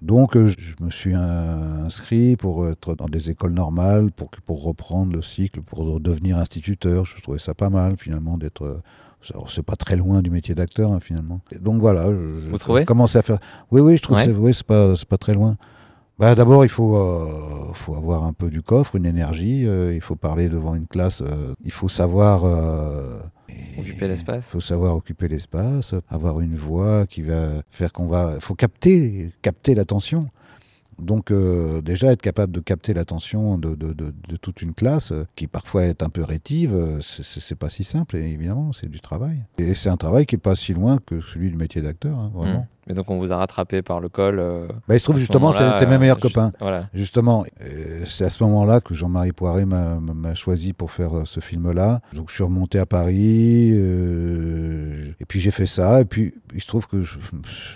[0.00, 5.12] Donc euh, je me suis inscrit pour être dans des écoles normales, pour, pour reprendre
[5.12, 7.04] le cycle, pour devenir instituteur.
[7.04, 8.80] Je trouvais ça pas mal finalement d'être...
[9.48, 11.42] C'est pas très loin du métier d'acteur hein, finalement.
[11.60, 12.86] donc voilà, je, Vous trouvez?
[12.86, 13.38] commencé à faire...
[13.70, 15.58] Oui, oui, je trouve que oui, c'est pas, pas très loin.
[16.20, 19.66] Bah, D'abord, il faut, euh, faut avoir un peu du coffre, une énergie.
[19.66, 21.22] Euh, il faut parler devant une classe.
[21.64, 22.44] il faut savoir
[23.78, 24.48] Occuper l'espace.
[24.48, 28.32] Il faut savoir occuper l'espace, avoir une voix qui va faire qu'on va.
[28.36, 30.28] Il faut capter, capter l'attention.
[31.00, 35.26] Donc euh, déjà être capable de capter l'attention de, de, de, toute une classe euh,
[35.34, 39.42] qui parfois est un peu rétive, euh, c'est pas si simple évidemment, c'est du travail.
[39.58, 42.30] Et c'est un travail qui est pas si loin que celui du métier d'acteur, hein,
[42.34, 42.60] vraiment.
[42.60, 42.66] Mmh.
[42.90, 44.42] Mais donc on vous a rattrapé par le col.
[44.88, 46.52] bah, il se trouve justement c'était mes meilleurs copains.
[46.60, 46.88] Voilà.
[46.92, 47.44] Justement,
[48.04, 52.00] c'est à ce moment-là que Jean-Marie Poiré m'a choisi pour faire ce film-là.
[52.12, 53.70] Donc je suis remonté à Paris
[55.20, 57.18] et puis j'ai fait ça et puis il se trouve que je,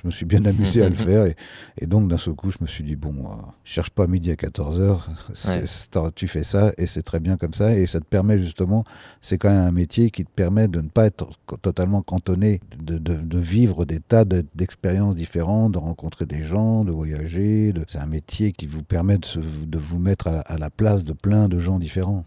[0.05, 1.37] me suis bien amusé à le faire et,
[1.79, 4.35] et donc d'un seul coup je me suis dit bon euh, cherche pas midi à
[4.35, 8.85] 14h, tu fais ça et c'est très bien comme ça et ça te permet justement,
[9.21, 11.29] c'est quand même un métier qui te permet de ne pas être
[11.63, 17.73] totalement cantonné, de, vivre des tas d'expériences différentes, de rencontrer des gens, de voyager.
[17.89, 21.59] C'est un métier qui vous permet de, vous mettre à la, place de plein de
[21.59, 22.25] gens différents.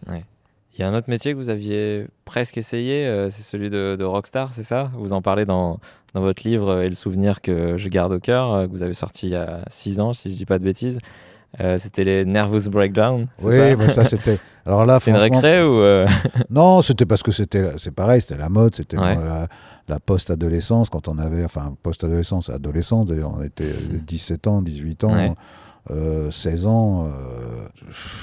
[0.78, 4.04] Il y a un autre métier que vous aviez presque essayé, euh, c'est celui de,
[4.04, 4.92] rockstar, c'est ça?
[4.94, 5.80] Vous en parlez dans,
[6.14, 8.84] dans votre livre euh, Et le souvenir que je garde au cœur, euh, que vous
[8.84, 11.00] avez sorti il y a 6 ans, si je dis pas de bêtises.
[11.78, 13.26] C'était les Nervous Breakdown.
[13.42, 14.38] Oui, ça, bah, ça c'était.
[14.66, 15.82] Alors là, c'est une récré ou
[16.50, 21.18] Non, c'était parce que c'était, c'est pareil, c'était la mode, c'était la, post-adolescence quand on
[21.18, 23.72] avait, enfin post-adolescence, adolescence d'ailleurs, on était
[24.06, 25.34] 17 ans, 18 ans.
[26.30, 27.10] 16 ans,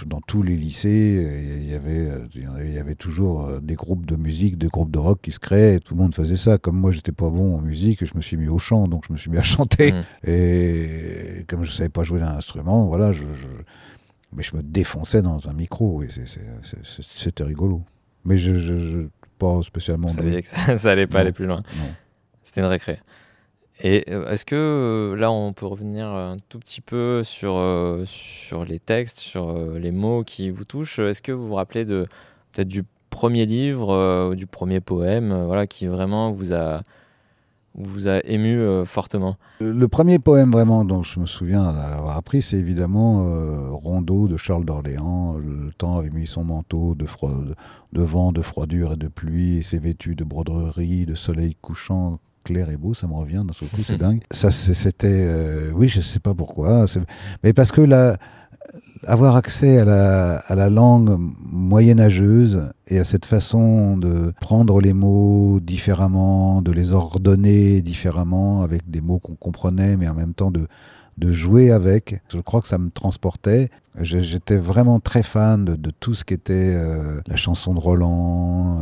[0.06, 4.58] dans tous les lycées, il y avait, il y avait toujours des groupes de musique,
[4.58, 5.80] des groupes de rock qui se créaient.
[5.80, 6.58] Tout le monde faisait ça.
[6.58, 9.14] Comme moi, j'étais pas bon en musique, je me suis mis au chant, donc je
[9.14, 9.94] me suis mis à chanter.
[9.94, 10.30] Mmh.
[10.30, 13.24] Et comme je savais pas jouer d'un instrument, voilà, je,
[14.36, 16.04] mais je me défonçais dans un micro.
[16.04, 16.08] Et
[17.02, 17.82] c'était rigolo.
[18.26, 20.08] Mais je, je, pas spécialement.
[20.08, 21.64] Vous saviez que ça, ça allait pas aller plus loin.
[22.44, 23.00] C'était une récré.
[23.82, 28.04] Et euh, est-ce que euh, là, on peut revenir un tout petit peu sur, euh,
[28.06, 31.00] sur les textes, sur les mots qui vous touchent?
[31.00, 32.08] Est-ce que vous vous rappelez de
[32.54, 36.84] peut-être du premier livre du premier poème voilà, qui vraiment vous a,
[37.76, 39.38] vous a ému fortement?
[39.60, 43.26] Le premier poème vraiment dont je me souviens d'avoir appris, c'est évidemment
[43.72, 45.38] Rondeau de Charles d'Orléans.
[45.38, 47.06] Le temps avait mis son manteau de,
[47.94, 52.20] de vent, de froidure et de pluie, et s'est vêtu de broderie, de soleil couchant
[52.46, 54.22] clair et beau, ça me revient d'un seul coup, c'est dingue.
[54.32, 56.86] Ça, c'était, euh, oui, je sais pas pourquoi,
[57.44, 58.18] mais parce que la,
[59.06, 61.18] avoir accès à la, à la langue
[61.52, 68.90] moyenâgeuse et à cette façon de prendre les mots différemment, de les ordonner différemment avec
[68.90, 70.68] des mots qu'on comprenait, mais en même temps de
[71.18, 72.22] de jouer avec.
[72.32, 73.70] Je crois que ça me transportait.
[74.02, 78.82] J'étais vraiment très fan de, tout ce qui était euh, la chanson de Roland,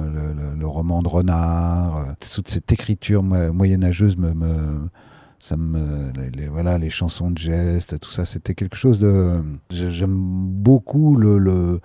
[0.58, 4.90] le, roman de Renard, euh, toute cette écriture moyenâgeuse me, me
[5.40, 10.16] ça me les, voilà les chansons de gestes tout ça c'était quelque chose de j'aime
[10.16, 11.82] beaucoup le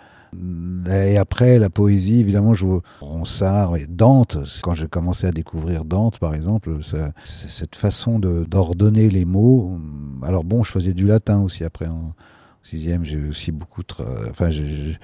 [0.90, 2.66] et après, la poésie, évidemment, je
[3.00, 4.38] Ronsard et Dante.
[4.62, 6.78] Quand j'ai commencé à découvrir Dante, par exemple,
[7.24, 9.78] cette façon d'ordonner les mots.
[10.22, 12.14] Alors bon, je faisais du latin aussi après en
[12.62, 13.04] sixième.
[13.04, 13.82] J'ai aussi beaucoup.
[14.30, 14.94] Enfin, je,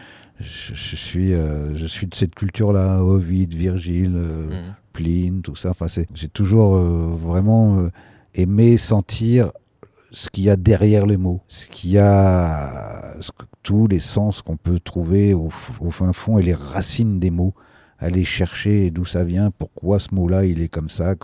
[0.41, 3.03] suis, euh, je suis de cette culture-là.
[3.03, 4.75] Ovide, Virgile, euh, mmh.
[4.93, 5.71] Pline, tout ça.
[5.71, 7.89] Enfin, j'ai toujours euh, vraiment
[8.35, 9.51] aimé sentir
[10.13, 13.15] ce qu'il y a derrière les mots, ce qu'il y a,
[13.65, 17.55] tous les sens qu'on peut trouver au, fin fond et les racines des mots.
[17.99, 21.15] Aller chercher d'où ça vient, pourquoi ce mot-là il est comme ça,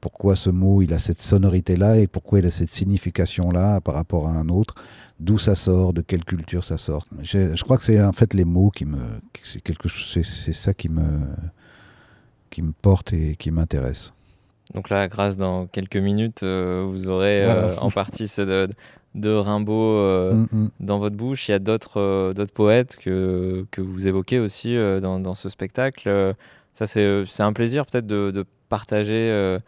[0.00, 4.28] pourquoi ce mot il a cette sonorité-là et pourquoi il a cette signification-là par rapport
[4.28, 4.74] à un autre,
[5.18, 7.04] d'où ça sort, de quelle culture ça sort.
[7.22, 9.00] Je, crois que c'est en fait les mots qui me,
[9.42, 11.20] c'est quelque chose, c'est ça qui me,
[12.50, 14.12] qui me porte et qui m'intéresse.
[14.74, 18.68] Donc là, grâce dans quelques minutes, euh, vous aurez euh, en partie ce de,
[19.14, 20.70] de Rimbaud euh, mm, mm.
[20.80, 21.48] dans votre bouche.
[21.48, 26.34] Il y a d'autres d'autres poètes que, que vous évoquez aussi dans, dans, ce spectacle.
[26.72, 29.58] Ça, c'est un plaisir peut-être de, de, partager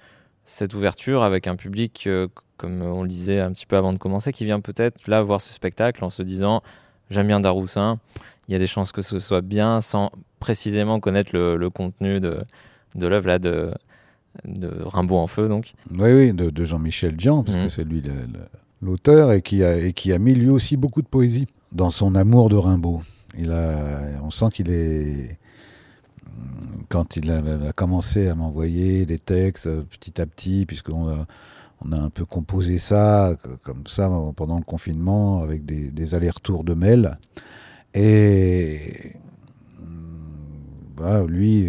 [0.45, 2.09] cette ouverture avec un public,
[2.57, 5.41] comme on le disait un petit peu avant de commencer, qui vient peut-être là voir
[5.41, 6.63] ce spectacle en se disant
[7.11, 7.99] j'aime bien Daroussin,
[8.47, 12.21] il y a des chances que ce soit bien sans précisément connaître le, le contenu
[12.21, 12.39] de,
[12.95, 13.73] de l'œuvre là de
[14.45, 15.75] de Rimbaud en feu, donc.
[15.91, 17.71] Oui, oui, de, Jean-Michel Dian, parce que mhm.
[17.71, 18.03] c'est lui
[18.83, 22.15] l'auteur, et, qui a, et qui a mis lui aussi beaucoup de poésie dans son
[22.15, 23.01] amour de Rimbaud.
[23.39, 25.39] Il a, on sent qu'il est.
[26.89, 31.27] Quand il a, commencé à m'envoyer des textes euh, petit à petit, puisqu'on a,
[31.85, 36.75] on a un peu composé ça comme ça pendant le confinement avec des, allers-retours de
[36.75, 37.19] mails.
[37.95, 39.13] Et
[40.97, 41.61] bah, lui,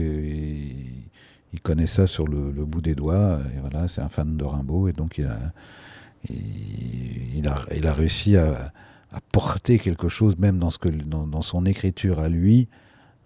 [1.53, 3.39] il connaît ça sur le, bout des doigts.
[3.55, 5.53] Et voilà, c'est un fan de Rimbaud et donc il a,
[6.29, 8.71] il, a, réussi à,
[9.31, 12.67] porter quelque chose, même dans, son écriture à lui,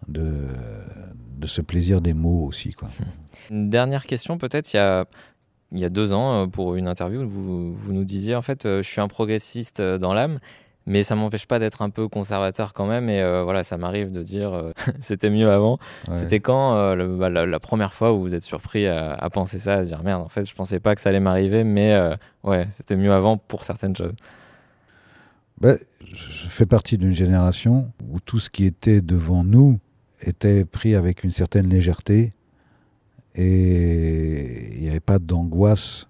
[0.07, 0.47] de,
[1.45, 2.75] ce plaisir des mots aussi.
[3.49, 4.77] Une dernière question, peut-être, il
[5.79, 8.81] y a, deux ans, euh, pour une interview, vous, vous nous disiez, en fait, euh,
[8.81, 10.39] je suis un progressiste euh, dans l'âme
[10.87, 14.09] mais ça m'empêche pas d'être un peu conservateur quand même et euh, voilà ça m'arrive
[14.09, 14.71] de dire euh,
[15.01, 15.77] c'était mieux avant.
[16.13, 19.83] C'était quand euh, bah, la, première fois où vous êtes surpris à, penser ça à
[19.83, 21.95] se dire merde en fait je pensais pas que ça allait m'arriver mais
[22.43, 24.13] ouais c'était mieux avant pour certaines choses.
[25.59, 29.79] Bah, je fais partie d'une génération où tout ce qui était devant nous
[30.21, 32.33] était pris avec une certaine légèreté
[33.35, 36.07] et il n'y avait pas d'angoisse.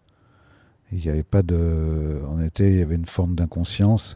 [0.92, 4.16] Il n'y avait pas de on était il y avait une forme d'inconscience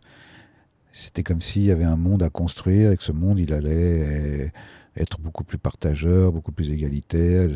[0.91, 4.51] c'était comme s'il y avait un monde à construire et que ce monde, il allait
[4.97, 7.49] être beaucoup plus partageur, beaucoup plus égalitaire.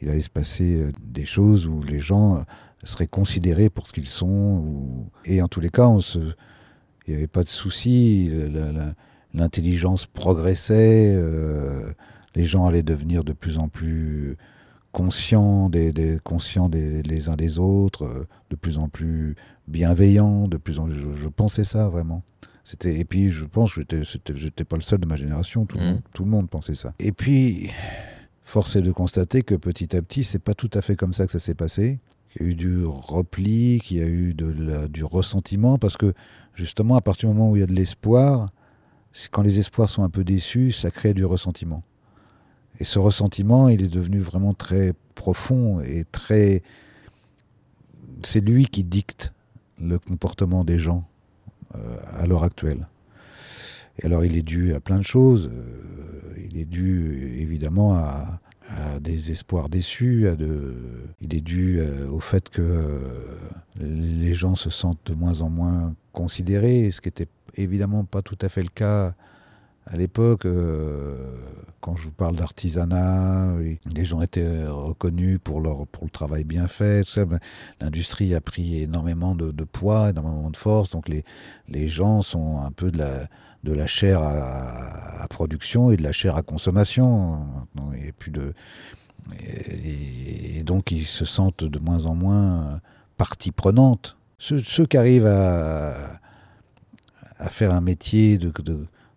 [0.00, 2.44] il allait se passer euh, des choses où les gens
[2.82, 5.10] seraient considérés pour ce qu'ils sont.
[5.24, 6.34] Et en tous les cas, il
[7.08, 8.30] n'y avait pas de souci.
[9.34, 11.12] L'intelligence progressait.
[11.14, 11.92] Euh,
[12.34, 14.36] les gens allaient devenir de plus en plus
[14.92, 19.36] conscients des, conscients des, les uns des autres, euh, de plus en plus
[19.68, 22.22] bienveillants, de plus en je pensais ça vraiment.
[22.64, 23.82] C'était et puis je pense que
[24.34, 26.94] j'étais pas le seul de ma génération, tout, le monde, tout le monde pensait ça.
[26.98, 27.70] Et puis
[28.44, 31.26] force est de constater que petit à petit, c'est pas tout à fait comme ça
[31.26, 32.00] que ça s'est passé.
[32.30, 36.12] Qu'il y a eu du repli, qu'il y a eu de du ressentiment, parce que
[36.54, 38.50] justement, à partir du moment où il y a de l'espoir,
[39.30, 41.82] quand les espoirs sont un peu déçus, ça crée du ressentiment.
[42.78, 46.62] Et ce ressentiment, il est devenu vraiment très profond et très...
[48.22, 49.32] C'est lui qui dicte
[49.80, 51.06] le comportement des gens
[51.74, 52.88] euh, à l'heure actuelle.
[53.98, 55.50] Et alors il est dû à plein de choses.
[55.52, 58.40] Euh, il est dû évidemment à,
[59.00, 60.74] des espoirs déçus, à de,
[61.20, 63.06] il est dû euh, au fait que
[63.78, 68.38] les gens se sentent de moins en moins considérés, ce qui n'était évidemment pas tout
[68.40, 69.14] à fait le cas
[69.86, 70.46] à l'époque,
[71.80, 73.54] quand je vous parle d'artisanat,
[73.94, 77.02] les gens étaient reconnus pour, leur, pour le travail bien fait.
[77.80, 79.64] L'industrie a pris énormément de, de,
[80.10, 80.90] énormément de force.
[80.90, 81.24] Donc les,
[81.68, 83.28] les gens sont un peu de la,
[83.62, 87.46] de la chair à, production et de la chair à consommation.
[87.94, 88.52] Et, puis de,
[89.40, 92.80] et, donc ils se sentent de moins en moins
[93.16, 94.16] partie prenante.
[94.38, 95.94] Ceux, qui arrivent à,
[97.38, 98.50] à faire un métier de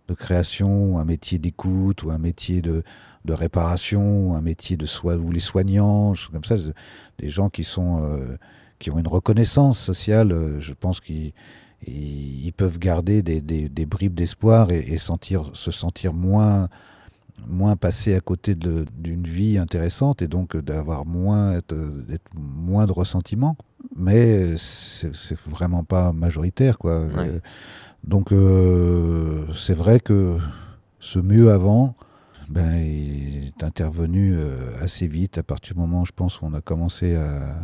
[0.10, 2.84] de création, un métier d'écoute, ou un métier de,
[3.28, 6.56] réparation, ou un métier de soin, ou les soignants, comme ça,
[7.20, 8.38] des gens qui sont euh,
[8.80, 11.34] qui ont une reconnaissance sociale, euh, je pense qu'ils
[11.86, 16.68] ils peuvent garder des, bribes d'espoir et, sentir, se sentir moins,
[17.48, 21.60] moins passé à côté d'une vie intéressante et donc d'avoir moins,
[22.36, 23.56] moins de ressentiment.
[23.96, 26.92] Mais c'est vraiment pas majoritaire, quoi.
[26.92, 27.40] Euh,
[28.04, 30.38] donc euh, c'est vrai que
[31.00, 31.96] ce mieux avant,
[32.50, 36.54] ben, il est intervenu euh, assez vite à partir du moment, je pense, où on
[36.54, 37.56] a commencé à,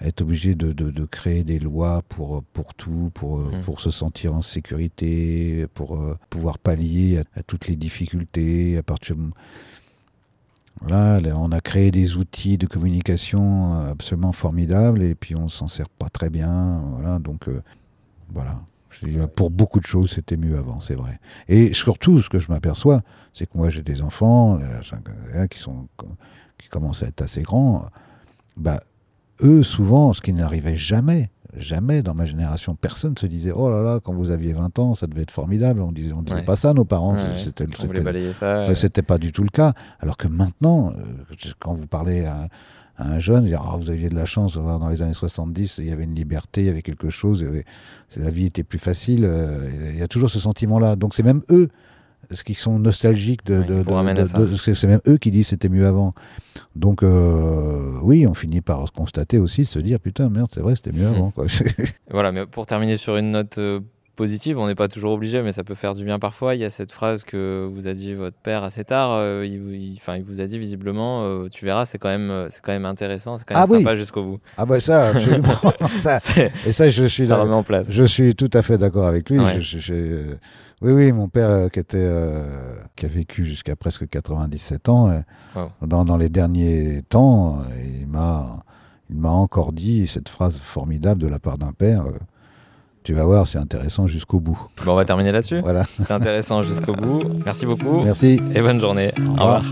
[0.00, 3.62] être obligé de, créer des lois pour, pour tout, pour, mmh.
[3.62, 8.76] pour se sentir en sécurité, pour euh, pouvoir pallier à, toutes les difficultés.
[8.78, 9.16] À partir
[10.88, 15.88] Là, on a créé des outils de communication absolument formidables et puis on s'en sert
[15.88, 16.80] pas très bien.
[16.96, 17.48] Voilà, donc
[18.30, 18.62] voilà.
[19.36, 21.18] Pour beaucoup de choses, c'était mieux avant, c'est vrai.
[21.48, 23.02] Et surtout, ce que je m'aperçois,
[23.34, 25.88] c'est que moi, j'ai des enfants euh, qui, sont,
[26.58, 27.86] qui commencent à être assez grands.
[28.56, 28.80] Bah,
[29.42, 33.70] eux, souvent, ce qui n'arrivait jamais, jamais dans ma génération, personne ne se disait Oh
[33.70, 35.80] là là, quand vous aviez 20 ans, ça devait être formidable.
[35.80, 37.16] On disait, on disait pas ça, nos parents.
[38.74, 39.72] C'était pas du tout le cas.
[40.00, 42.48] Alors que maintenant, euh, quand vous parlez à
[42.98, 45.92] un jeune, dire ah, vous aviez de la chance, dans les années 70, il y
[45.92, 47.44] avait une liberté, il y avait quelque chose,
[48.16, 49.24] la vie était plus facile.
[49.24, 50.96] Euh, il y a toujours ce sentiment-là.
[50.96, 51.68] Donc c'est même eux
[52.30, 53.62] ce qui sont nostalgiques de,
[54.56, 56.14] c'est même eux qui disent c'était mieux avant.
[56.76, 60.92] Donc euh, oui, on finit par constater aussi, se dire putain merde, c'est vrai, c'était
[60.92, 61.30] mieux avant.
[61.30, 61.46] Quoi.
[62.10, 63.80] voilà, mais pour terminer sur une note euh,
[64.16, 64.58] positive.
[64.58, 66.54] On n'est pas toujours obligé, mais ça peut faire du bien parfois.
[66.54, 69.10] Il y a cette phrase que vous a dit votre père assez tard.
[69.12, 72.48] Euh, il, enfin, il, vous a dit visiblement, euh, tu verras, c'est quand même, euh,
[72.50, 74.40] c'est quand même intéressant, c'est quand même ah sympa jusqu'au bout.
[74.56, 75.48] Ah bah ça, absolument.
[75.96, 76.18] ça,
[76.66, 77.26] et ça, je suis.
[77.26, 77.90] Ça remet en place.
[77.90, 79.38] Je suis tout à fait d'accord avec lui.
[79.38, 82.10] oui, oui, mon père qui était,
[82.96, 85.22] qui a vécu jusqu'à presque 97 ans,
[85.80, 87.62] dans, dans, les derniers temps,
[88.00, 88.60] il m'a,
[89.10, 92.04] il m'a encore dit cette phrase formidable de la part d'un père.
[93.04, 94.58] Tu vas voir, c'est intéressant jusqu'au bout.
[94.84, 95.60] Bon, on va terminer là-dessus?
[95.60, 95.84] Voilà.
[95.84, 97.20] C'est intéressant jusqu'au bout.
[97.44, 98.02] Merci beaucoup.
[98.02, 98.40] Merci.
[98.54, 99.12] Et bonne journée.
[99.18, 99.64] Au revoir.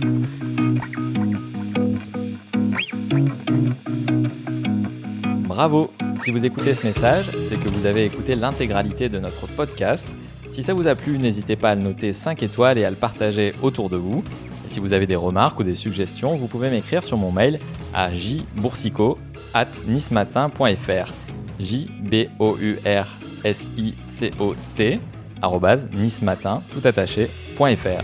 [5.46, 10.06] Bravo Si vous écoutez ce message, c'est que vous avez écouté l'intégralité de notre podcast.
[10.50, 12.96] Si ça vous a plu, n'hésitez pas à le noter 5 étoiles et à le
[12.96, 14.24] partager autour de vous.
[14.66, 17.60] Et si vous avez des remarques ou des suggestions, vous pouvez m'écrire sur mon mail
[17.94, 19.18] à jboursico
[19.54, 21.12] at nismatin.fr.
[21.61, 23.06] J-B-O-U-R
[23.44, 25.00] S-I-C-O-T,
[25.42, 28.02] arrobase, nismatin, tout attaché, .fr.